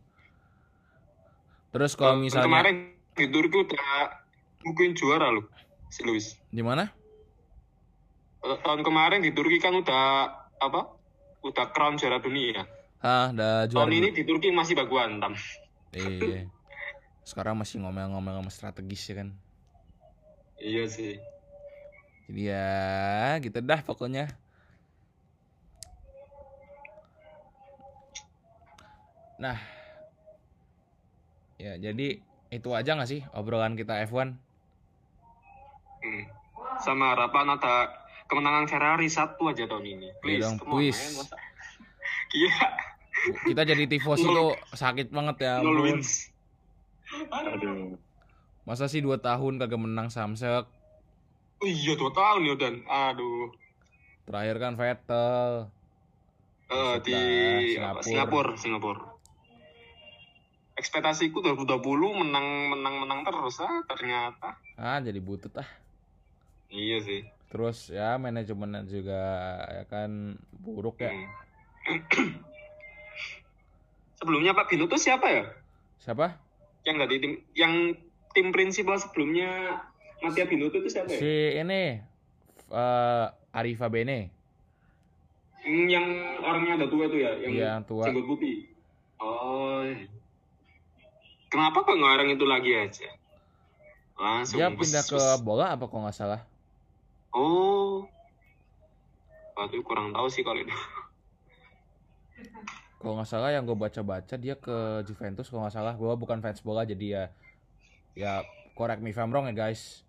terus 1.68 1.92
kalau 1.92 2.16
misalnya 2.16 2.48
kemarin 2.48 2.76
di 3.12 3.26
Turki 3.26 3.56
udah 3.58 4.08
bukuin 4.62 4.92
juara 4.92 5.28
loh 5.28 5.44
si 5.88 6.02
Lewis. 6.02 6.38
di 6.48 6.60
mana 6.60 6.88
Eh, 8.38 8.58
Tahun 8.58 8.80
kemarin 8.80 9.20
di 9.20 9.30
Turki 9.30 9.58
kan 9.58 9.74
udah 9.74 10.30
apa? 10.56 10.80
Udah 11.42 11.66
crown 11.68 11.94
juara 11.94 12.16
dunia. 12.16 12.62
ah 12.98 13.28
udah 13.28 13.66
juara 13.66 13.82
Tahun 13.82 13.92
ini 13.92 14.08
di 14.10 14.22
Turki 14.22 14.48
masih 14.48 14.74
bagu 14.74 14.96
antam. 14.96 15.34
iya 15.92 16.46
sekarang 17.26 17.58
masih 17.58 17.82
ngomel-ngomel 17.82 18.38
sama 18.38 18.50
strategis 18.50 19.02
ya 19.04 19.16
kan 19.18 19.28
Iya 20.56 20.84
sih. 20.86 21.14
jadi 22.26 22.42
ya 22.48 22.70
gitu 23.38 23.58
dah 23.60 23.82
pokoknya 23.82 24.30
nah 29.36 29.58
ya 31.56 31.76
jadi 31.76 32.18
itu 32.48 32.68
aja 32.72 32.96
nggak 32.96 33.10
sih 33.10 33.20
obrolan 33.32 33.74
kita 33.74 34.00
F1 34.06 34.38
Hmm. 35.96 36.22
Sama 36.78 37.16
harapan 37.16 37.58
ada 37.58 37.90
kemenangan 38.26 38.68
Ferrari 38.68 39.08
satu 39.08 39.50
aja 39.50 39.66
tahun 39.66 39.96
ini. 39.96 40.08
Please, 40.22 40.44
dong, 40.44 40.56
please. 40.62 41.02
Iya, 42.30 42.52
kita 43.48 43.62
jadi 43.64 43.90
tifos 43.90 44.20
itu 44.20 44.44
sakit 44.70 45.10
banget 45.10 45.36
ya 45.42 45.54
nol 45.58 45.82
wins. 45.82 46.30
Aduh. 47.26 47.96
masa 48.62 48.86
sih 48.86 48.98
dua 48.98 49.16
tahun 49.16 49.56
kagak 49.56 49.78
menang 49.78 50.08
Samsek 50.08 50.66
Oh 51.56 51.64
iya 51.64 51.94
dua 51.94 52.10
tahun 52.10 52.44
ya 52.44 52.54
dan, 52.54 52.74
aduh. 52.84 53.48
terakhir 54.24 54.56
kan 54.58 54.72
Vettel 54.74 55.70
Eh, 56.66 56.94
di 57.00 57.14
Singapura. 57.70 58.02
Singapura, 58.02 58.52
Singapura. 58.54 59.02
Ekspektasiku 60.74 61.40
2020 61.40 61.80
menang 62.18 62.46
menang 62.68 62.94
menang 63.00 63.20
terus 63.22 63.56
ah 63.58 63.80
ternyata. 63.86 64.58
ah 64.76 64.98
jadi 64.98 65.16
butut 65.16 65.54
ah 65.54 65.68
Iya 66.66 66.98
sih. 67.00 67.22
terus 67.46 67.88
ya 67.88 68.18
manajemennya 68.18 68.82
juga 68.84 69.22
ya 69.70 69.84
kan 69.86 70.34
buruk 70.52 71.00
ya 71.00 71.14
Hmm. 71.14 71.30
Sebelumnya 74.16 74.52
Pak 74.52 74.66
Binotto 74.66 74.96
siapa 74.96 75.26
ya? 75.30 75.44
siapa 75.96 76.34
Yang 76.86 76.94
nggak 76.94 77.10
di 77.10 77.18
tim 77.18 77.32
yang 77.52 77.74
tim 78.30 78.46
prinsipal 78.48 78.94
sebelumnya 78.94 79.82
Mattia 80.22 80.46
Binotto 80.46 80.78
itu 80.78 80.86
siapa 80.86 81.10
ya? 81.10 81.18
si 81.18 81.34
ini 81.52 81.98
eh 82.68 83.26
Arifa 83.52 83.88
Bene 83.88 84.30
yang 85.66 86.06
orangnya 86.38 86.78
ada 86.78 86.86
tua 86.86 87.10
itu 87.10 87.18
ya, 87.18 87.34
yang 87.42 87.50
Iya, 87.50 87.72
tua. 87.82 88.06
jenggot 88.06 88.22
putih. 88.24 88.70
Oh. 89.18 89.82
Kenapa 91.48 91.82
kok 91.82 91.90
nggak 91.90 92.12
orang 92.12 92.28
itu 92.30 92.44
lagi 92.44 92.70
aja? 92.70 93.08
Langsung 94.14 94.56
dia 94.56 94.70
bus- 94.70 94.86
pindah 94.86 95.02
ke 95.02 95.18
bus. 95.18 95.42
bola 95.42 95.74
apa 95.74 95.84
kok 95.84 95.98
nggak 95.98 96.14
salah 96.14 96.40
Oh. 97.34 98.06
Waduh, 99.52 99.82
kurang 99.82 100.14
tahu 100.14 100.30
sih 100.30 100.40
kalau 100.40 100.60
itu. 100.60 100.70
Kalau 103.06 103.22
nggak 103.22 103.30
salah 103.30 103.54
yang 103.54 103.62
gue 103.62 103.78
baca-baca 103.78 104.34
dia 104.34 104.58
ke 104.58 104.74
Juventus 105.06 105.46
kalau 105.46 105.62
nggak 105.62 105.78
salah 105.78 105.94
gue 105.94 106.10
bukan 106.12 106.42
fans 106.42 106.58
bola 106.58 106.82
jadi 106.82 107.06
ya 107.06 107.24
ya 108.18 108.32
correct 108.74 108.98
me 108.98 109.14
if 109.14 109.18
I'm 109.22 109.30
wrong 109.30 109.46
ya 109.46 109.54
guys 109.54 110.02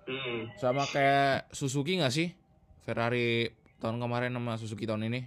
Hmm. 0.00 0.50
sama 0.58 0.82
kayak 0.84 1.46
Suzuki 1.54 1.94
nggak 1.94 2.10
sih 2.10 2.34
Ferrari 2.82 3.46
tahun 3.78 4.02
kemarin 4.02 4.34
sama 4.34 4.58
Suzuki 4.58 4.82
tahun 4.82 5.06
ini 5.06 5.22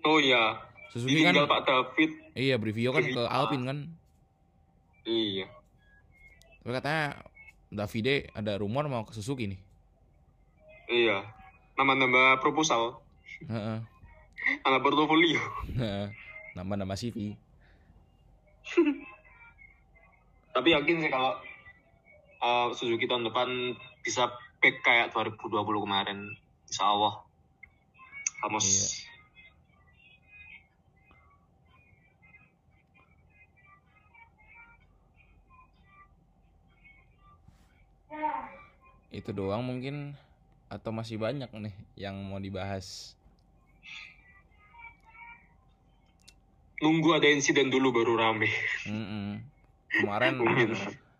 Oh 0.00 0.16
iya, 0.16 0.62
Suzuki 0.88 1.20
kan 1.20 1.34
Pak 1.34 1.66
David. 1.66 2.10
iya 2.32 2.54
Brivio 2.54 2.88
kan 2.88 3.02
ke. 3.02 3.18
Alpine 3.20 3.64
kan. 3.66 3.78
Iya. 5.02 5.44
Tapi 6.62 6.70
katanya 6.70 7.04
Davide 7.68 8.30
ada 8.32 8.56
rumor 8.56 8.86
mau 8.86 9.02
ke 9.02 9.12
Suzuki 9.12 9.44
nih. 9.50 9.60
Iya. 10.88 11.20
Nama-nama 11.76 12.38
proposal. 12.38 12.96
Heeh. 13.44 13.84
Nama 14.64 14.78
portofolio. 14.80 15.40
Nama-nama 16.56 16.94
CV. 16.96 17.36
Tapi 20.54 20.68
yakin 20.74 20.96
sih 21.00 21.10
kalau 21.10 21.38
uh, 22.42 22.68
Suzuki 22.74 23.06
tahun 23.06 23.28
depan 23.30 23.78
bisa 24.02 24.28
back 24.58 24.82
kayak 24.82 25.14
2020 25.14 25.84
kemarin. 25.86 26.18
Insya 26.66 26.84
Allah. 26.90 27.14
Amos. 28.44 28.66
Iya. 28.66 28.88
Itu 39.10 39.34
doang 39.34 39.66
mungkin 39.66 40.14
atau 40.70 40.94
masih 40.94 41.18
banyak 41.18 41.50
nih 41.50 41.74
yang 41.98 42.14
mau 42.26 42.38
dibahas. 42.38 43.18
Nunggu 46.80 47.12
ada 47.12 47.28
insiden 47.28 47.68
dulu 47.68 47.92
baru 47.92 48.16
rame. 48.16 48.48
Mm-mm. 48.88 49.44
Kemarin 50.00 50.40
Mungkin. 50.40 50.68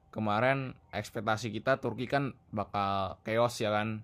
kemarin 0.09 0.59
ekspektasi 0.91 1.53
kita 1.53 1.77
Turki 1.79 2.09
kan 2.09 2.33
bakal 2.49 3.21
chaos 3.23 3.61
ya 3.61 3.69
kan. 3.69 4.01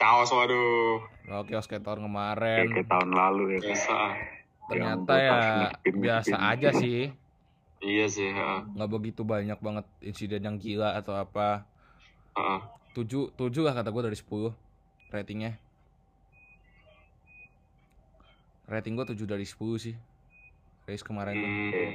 Kaos 0.00 0.32
waduh. 0.32 1.04
Kalau 1.28 1.44
chaos 1.44 1.68
kayak 1.68 1.84
tahun 1.84 2.08
kemarin. 2.08 2.72
kayak 2.72 2.88
tahun 2.88 3.10
lalu 3.12 3.58
ya. 3.58 3.60
Biasa. 3.68 3.98
Ternyata 4.68 5.12
ya 5.16 5.32
botas 5.36 5.94
biasa 5.96 6.36
aja 6.56 6.68
sih. 6.72 7.12
Iya 7.84 8.06
sih. 8.08 8.32
ha. 8.32 8.64
Nggak 8.64 8.90
begitu 8.90 9.22
banyak 9.28 9.58
banget 9.60 9.84
insiden 10.00 10.40
yang 10.40 10.56
gila 10.56 10.96
atau 10.96 11.14
apa. 11.20 11.68
Ha. 12.32 12.64
7 12.96 13.36
7 13.36 13.66
lah 13.66 13.76
kata 13.76 13.92
gue 13.92 14.02
dari 14.08 14.16
10 14.16 14.54
ratingnya. 15.12 15.52
Rating 18.68 18.96
gue 18.96 19.06
7 19.12 19.28
dari 19.28 19.44
10 19.44 19.56
sih. 19.76 19.94
Race 20.88 21.04
kemarin 21.04 21.34
tuh. 21.36 21.50
Hmm. 21.52 21.94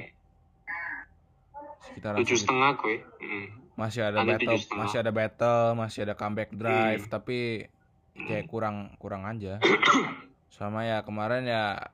Sekitar 1.82 2.12
Tujuh 2.22 2.38
setengah 2.38 2.70
gue. 2.78 2.96
Hmm. 3.20 3.46
masih 3.74 4.06
ada 4.06 4.22
Ada 4.22 4.38
battle, 4.38 4.58
masih 4.78 4.98
ada 5.02 5.10
battle, 5.10 5.66
masih 5.74 6.00
ada 6.06 6.14
comeback 6.14 6.50
drive, 6.54 7.02
Hmm. 7.04 7.10
tapi 7.10 7.66
kayak 8.14 8.46
kurang 8.46 8.94
kurang 9.02 9.26
aja. 9.26 9.58
Sama 10.54 10.86
ya 10.86 11.02
kemarin 11.02 11.42
ya 11.42 11.90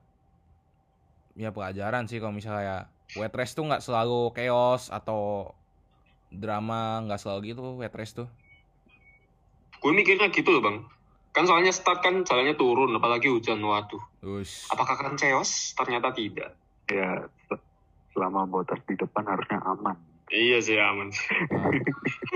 ya 1.32 1.48
pelajaran 1.48 2.04
sih 2.04 2.20
kalau 2.20 2.36
misalnya 2.36 2.60
ya 2.60 2.78
wet 3.16 3.32
race 3.32 3.56
tuh 3.56 3.64
nggak 3.64 3.80
selalu 3.80 4.28
chaos 4.36 4.92
atau 4.92 5.56
drama 6.28 7.00
nggak 7.08 7.16
selalu 7.16 7.56
gitu 7.56 7.80
wet 7.80 7.96
race 7.96 8.12
tuh. 8.12 8.28
Gue 9.80 9.96
mikirnya 9.96 10.28
gitu 10.28 10.52
loh 10.52 10.60
bang. 10.60 10.76
Kan 11.32 11.48
soalnya 11.48 11.72
start 11.72 12.04
kan 12.04 12.20
jalannya 12.20 12.60
turun, 12.60 12.92
apalagi 12.92 13.32
hujan. 13.32 13.56
Waduh. 13.64 14.02
Us. 14.20 14.68
Apakah 14.68 15.00
akan 15.00 15.16
chaos? 15.16 15.72
Ternyata 15.72 16.12
tidak. 16.12 16.52
Ya, 16.90 17.10
se- 17.46 17.64
selama 18.12 18.44
botas 18.44 18.82
di 18.84 18.98
depan 18.98 19.22
harusnya 19.22 19.62
aman. 19.62 19.94
Iya 20.30 20.58
sih 20.62 20.78
aman. 20.78 21.10
Nah, 21.50 21.70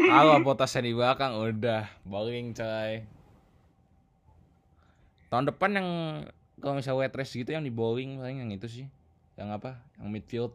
Kalau 0.06 0.42
potasnya 0.42 0.82
di 0.86 0.94
belakang 0.94 1.34
udah 1.38 1.86
bowling 2.02 2.54
coy. 2.54 3.02
Tahun 5.30 5.46
depan 5.50 5.70
yang 5.74 5.88
kalau 6.62 6.78
misalnya 6.78 7.06
wet 7.06 7.14
race 7.14 7.34
gitu 7.34 7.50
yang 7.50 7.66
di 7.66 7.74
bowling 7.74 8.18
paling 8.22 8.46
yang 8.46 8.50
itu 8.54 8.66
sih. 8.70 8.86
Yang 9.34 9.48
apa? 9.58 9.70
Yang 9.98 10.08
midfield. 10.10 10.52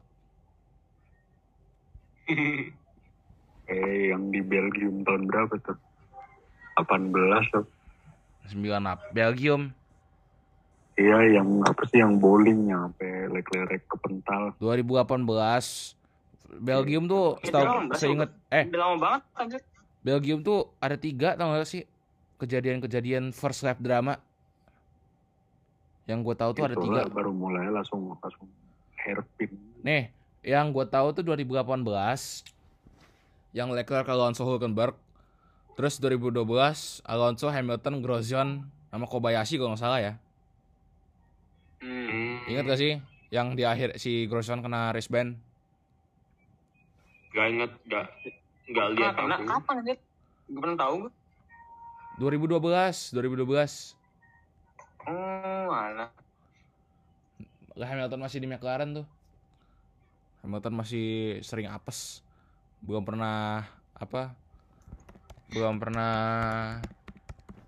Eh, 3.69 4.09
yang 4.09 4.33
di 4.33 4.41
Belgium 4.41 5.05
tahun 5.05 5.29
berapa 5.29 5.53
tuh? 5.61 5.77
18 6.73 7.53
tuh. 7.53 7.69
9 8.49 8.89
up. 8.89 8.97
Belgium 9.13 9.77
Iya, 10.99 11.39
yang 11.39 11.63
apa 11.63 11.87
sih 11.87 12.03
yang 12.03 12.19
bowling 12.19 12.67
yang 12.67 12.91
sampai 12.91 13.31
lerek 13.31 13.87
kepental. 13.87 14.51
2018 14.59 15.23
Belgium 16.59 17.05
tuh 17.07 17.39
Itu 17.39 17.45
setahu 17.47 17.65
berasa 17.87 18.01
seinget 18.01 18.29
eh 18.49 18.65
Udah 18.67 18.79
lama 18.83 18.97
banget 18.97 19.21
anjir. 19.39 19.61
Belgium 20.03 20.39
tuh 20.43 20.67
ada 20.83 20.97
tiga 20.99 21.39
tau 21.39 21.55
gak 21.55 21.69
sih 21.69 21.87
kejadian-kejadian 22.41 23.31
first 23.31 23.63
lap 23.63 23.79
drama 23.79 24.19
yang 26.09 26.25
gue 26.25 26.33
tahu 26.33 26.57
tuh 26.57 26.65
ada 26.65 26.73
tiga 26.73 27.05
baru 27.05 27.29
mulai 27.29 27.69
langsung 27.69 28.17
langsung 28.17 28.49
hairpin. 28.97 29.53
nih 29.85 30.09
yang 30.41 30.73
gue 30.73 30.87
tahu 30.89 31.13
tuh 31.13 31.21
2018 31.21 31.85
yang 33.53 33.69
Leclerc 33.69 34.07
Alonso 34.09 34.41
Hulkenberg 34.41 34.97
terus 35.77 36.01
2012 36.01 36.41
Alonso 37.05 37.47
Hamilton 37.51 38.01
Grosjean 38.01 38.49
sama 38.89 39.05
Kobayashi 39.05 39.61
kalau 39.61 39.77
nggak 39.77 39.83
salah 39.83 40.01
ya. 40.01 40.13
Ingat 42.49 42.65
gak 42.65 42.79
sih 42.79 42.91
yang 43.29 43.53
di 43.53 43.63
akhir 43.63 43.95
si 43.95 44.25
Grosjean 44.25 44.59
kena 44.59 44.89
race 44.89 45.07
ban 45.07 45.37
Gak 47.29 47.45
inget, 47.47 47.71
gak, 47.85 48.09
gak 48.67 48.87
lihat 48.97 49.13
Kena, 49.13 49.37
aku. 49.37 49.45
kapan 49.45 49.75
anjir? 49.79 49.97
Gue 50.49 50.59
pernah 50.59 50.77
tahu 50.79 50.93
gue. 50.99 51.11
2012 52.19 52.57
2012 53.13 53.93
Oh, 55.05 55.63
mana? 55.67 56.09
Lah 57.73 57.87
Hamilton 57.87 58.19
masih 58.19 58.37
di 58.37 58.49
McLaren 58.49 58.91
tuh. 58.93 59.05
Hamilton 60.41 60.73
masih 60.75 61.07
sering 61.39 61.65
apes. 61.65 62.25
Belum 62.79 63.01
pernah 63.01 63.63
apa? 63.93 64.33
Belum 65.49 65.77
pernah 65.77 66.13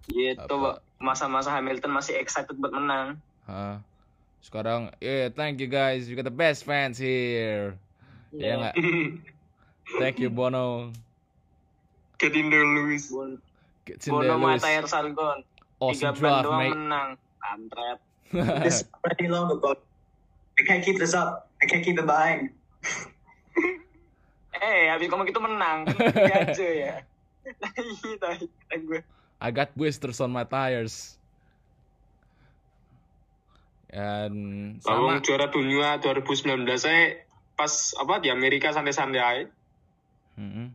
Gitu, 0.04 0.42
Apa? 0.42 0.76
Pak. 0.76 0.78
masa-masa 0.98 1.50
Hamilton 1.52 1.94
masih 1.94 2.18
excited 2.18 2.58
buat 2.58 2.74
menang. 2.74 3.16
ha. 3.46 3.80
Sekarang, 4.42 4.90
yeah, 4.98 5.30
thank 5.30 5.62
you 5.62 5.70
guys. 5.70 6.10
You 6.10 6.18
got 6.18 6.26
the 6.26 6.34
best 6.34 6.66
fans 6.66 6.98
here. 6.98 7.78
Iya 8.34 8.54
nggak? 8.58 8.76
Thank 10.00 10.24
you 10.24 10.32
Bono. 10.32 10.96
Get 12.16 12.32
in 12.32 12.48
there, 12.48 12.64
Luis. 12.64 13.12
Bono 13.12 13.38
Lewis. 14.40 14.64
Matahir 14.64 14.88
Salgon. 14.88 15.44
Awesome 15.82 16.16
Tiga 16.16 16.20
draft, 16.20 16.46
doang 16.48 16.60
mate. 16.64 16.72
menang. 16.78 17.10
Kampret. 17.42 18.00
This 18.64 18.82
is 18.82 18.88
already 19.04 19.28
long 19.28 19.52
ago. 19.52 19.76
I 20.56 20.64
can't 20.64 20.80
keep 20.86 20.96
this 20.96 21.12
up. 21.12 21.52
I 21.60 21.68
can't 21.68 21.84
keep 21.84 22.00
it 22.00 22.08
behind. 22.08 22.50
Eh, 24.62 24.94
habis 24.94 25.10
ngomong 25.10 25.26
gitu 25.26 25.42
menang. 25.42 25.90
Gajo 25.90 26.68
ya. 26.70 27.02
Gue. 28.78 29.02
I 29.42 29.50
got 29.50 29.74
blisters 29.74 30.22
on 30.22 30.30
my 30.30 30.46
tires. 30.46 31.18
Dan 33.92 34.32
sama 34.80 35.20
juara 35.20 35.52
dunia 35.52 36.00
2019 36.00 36.48
saya 36.74 37.20
pas 37.54 37.70
apa 37.94 38.18
di 38.18 38.32
Amerika 38.32 38.72
santai-santai 38.72 39.20
aja. 39.20 39.46
Mm-mm. 40.34 40.72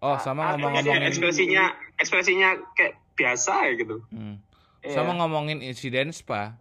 Oh, 0.00 0.16
sama 0.18 0.42
Ah, 0.42 0.48
Jadi 0.50 0.64
ngomong-ngomongin 0.64 1.02
ekspresinya 1.06 1.64
ekspresinya 1.94 2.48
kayak 2.72 2.96
biasa 3.14 3.52
ya 3.62 3.72
gitu. 3.76 3.96
Hmm. 4.08 4.40
Iya. 4.80 4.92
Sama 4.94 5.12
ngomongin 5.14 5.60
insiden 5.60 6.08
spa. 6.10 6.56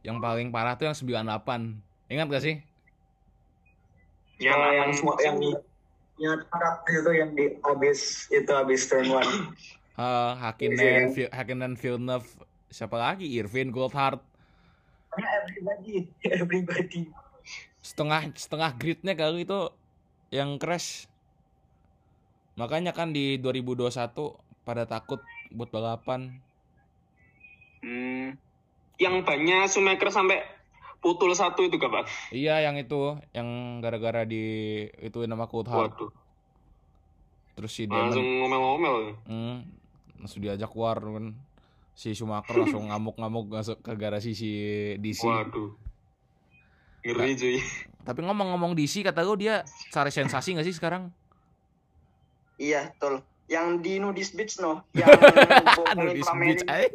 Yang 0.00 0.18
paling 0.18 0.48
parah 0.48 0.76
tuh 0.76 0.84
yang 0.84 0.96
98. 0.96 1.80
Ingat 2.08 2.26
gak 2.28 2.42
sih? 2.42 2.56
Yang 4.36 4.58
yang 4.70 4.90
semua 4.92 5.14
yang 5.20 5.36
di 5.38 5.50
yang 6.18 6.38
harap 6.48 6.84
itu 6.84 7.10
yang 7.10 7.30
di 7.32 7.44
habis 7.60 8.00
itu 8.28 8.50
habis 8.50 8.84
turn 8.84 9.08
one. 9.08 9.52
Uh, 9.92 10.32
Hakkinen, 10.34 11.12
Vi- 11.12 11.28
Hakkinen, 11.28 11.72
Villeneuve, 11.74 12.26
siapa 12.68 12.96
lagi? 12.96 13.28
Irvin, 13.30 13.68
Goldhart. 13.68 14.24
Everybody, 15.42 16.06
everybody. 16.26 17.00
Setengah 17.82 18.30
setengah 18.38 18.70
gridnya 18.78 19.14
kali 19.18 19.42
itu 19.42 19.70
yang 20.30 20.56
crash. 20.56 21.10
Makanya 22.54 22.92
kan 22.94 23.10
di 23.10 23.40
2021 23.40 23.90
pada 24.62 24.84
takut 24.86 25.18
buat 25.50 25.68
balapan. 25.72 26.38
Hmm, 27.82 28.38
yang 29.02 29.26
banyak 29.26 29.66
Schumacher 29.66 30.14
sampai 30.14 30.46
putul 31.02 31.34
satu 31.34 31.66
itu 31.66 31.82
kapan? 31.82 32.06
Iya, 32.30 32.62
yang 32.62 32.78
itu, 32.78 33.18
yang 33.34 33.82
gara-gara 33.82 34.22
di 34.22 34.86
itu 35.02 35.26
nama 35.26 35.50
Coulthard. 35.50 35.90
Waduh, 35.90 36.12
Terus 37.58 37.72
si 37.74 37.84
langsung 37.90 38.22
Damon, 38.22 38.38
ngomel-ngomel. 38.46 38.96
hmm, 39.26 39.58
langsung 40.22 40.40
diajak 40.40 40.70
keluar 40.70 41.02
kan. 41.02 41.34
Si 41.92 42.16
Schumacher 42.16 42.56
langsung 42.56 42.88
ngamuk-ngamuk 42.88 43.52
masuk 43.52 43.78
ke 43.84 43.92
garasi 43.94 44.32
si 44.32 44.50
DC. 44.98 45.22
Waduh, 45.28 45.76
ngeri 47.04 47.36
cuy. 47.36 47.56
Tapi 48.02 48.20
ngomong-ngomong 48.26 48.74
DC, 48.74 49.06
kata 49.06 49.22
lu 49.22 49.38
dia 49.38 49.62
cari 49.94 50.10
sensasi 50.10 50.58
gak 50.58 50.66
sih 50.66 50.74
sekarang? 50.74 51.14
Iya, 52.58 52.90
betul. 52.96 53.22
Yang 53.46 53.68
di 53.84 53.92
Nudis 54.00 54.30
Beach 54.34 54.58
no, 54.58 54.82
yang 54.98 55.12
Nudis. 55.94 56.26
Beach, 56.26 56.62
eh? 56.66 56.88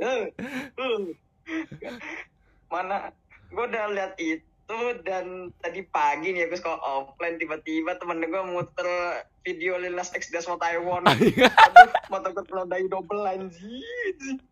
Mana? 2.67 3.13
Gue 3.47 3.63
udah 3.63 3.87
lihat 3.93 4.19
it 4.19 4.43
satu 4.67 4.99
dan 5.07 5.47
tadi 5.63 5.79
pagi 5.95 6.35
nih 6.35 6.51
aku 6.51 6.59
sekolah 6.59 6.79
offline 6.83 7.39
tiba-tiba 7.39 7.95
temen 8.03 8.19
gue 8.19 8.43
muter 8.51 9.23
video 9.47 9.79
Lil 9.79 9.95
Nas 9.95 10.11
X 10.11 10.27
That's 10.27 10.43
What 10.43 10.59
I 10.59 10.75
Want. 10.75 11.07
Aduh, 11.07 11.87
mata 12.11 12.35
gue 12.35 12.43
telodai 12.43 12.83
double 12.91 13.23
anjir. 13.23 14.43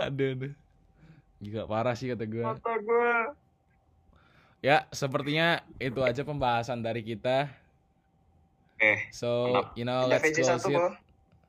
Aduh 0.00 0.28
aduh. 0.36 0.52
Juga 1.40 1.68
parah 1.68 1.92
sih 1.92 2.08
kata 2.08 2.24
gue 2.24 2.44
Mata 2.44 2.74
gue. 2.80 3.12
ya 4.64 4.88
sepertinya 4.90 5.60
itu 5.76 6.00
aja 6.00 6.24
pembahasan 6.24 6.80
dari 6.80 7.04
kita. 7.04 7.48
Eh, 8.80 9.08
so 9.12 9.60
you 9.72 9.84
know 9.88 10.04
let's 10.08 10.28
close 10.32 10.68
it. 10.68 10.80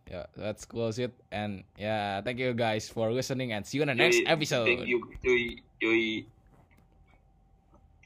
Yeah 0.08 0.28
let's 0.40 0.64
close 0.64 0.96
it 1.00 1.12
and 1.36 1.68
yeah 1.76 2.24
thank 2.24 2.40
you 2.40 2.56
guys 2.56 2.88
for 2.88 3.12
listening 3.12 3.52
and 3.52 3.68
see 3.68 3.80
you 3.80 3.84
in 3.84 3.92
the 3.92 4.00
next 4.00 4.24
episode. 4.24 4.68
Thank 4.68 4.88
you. 4.88 6.37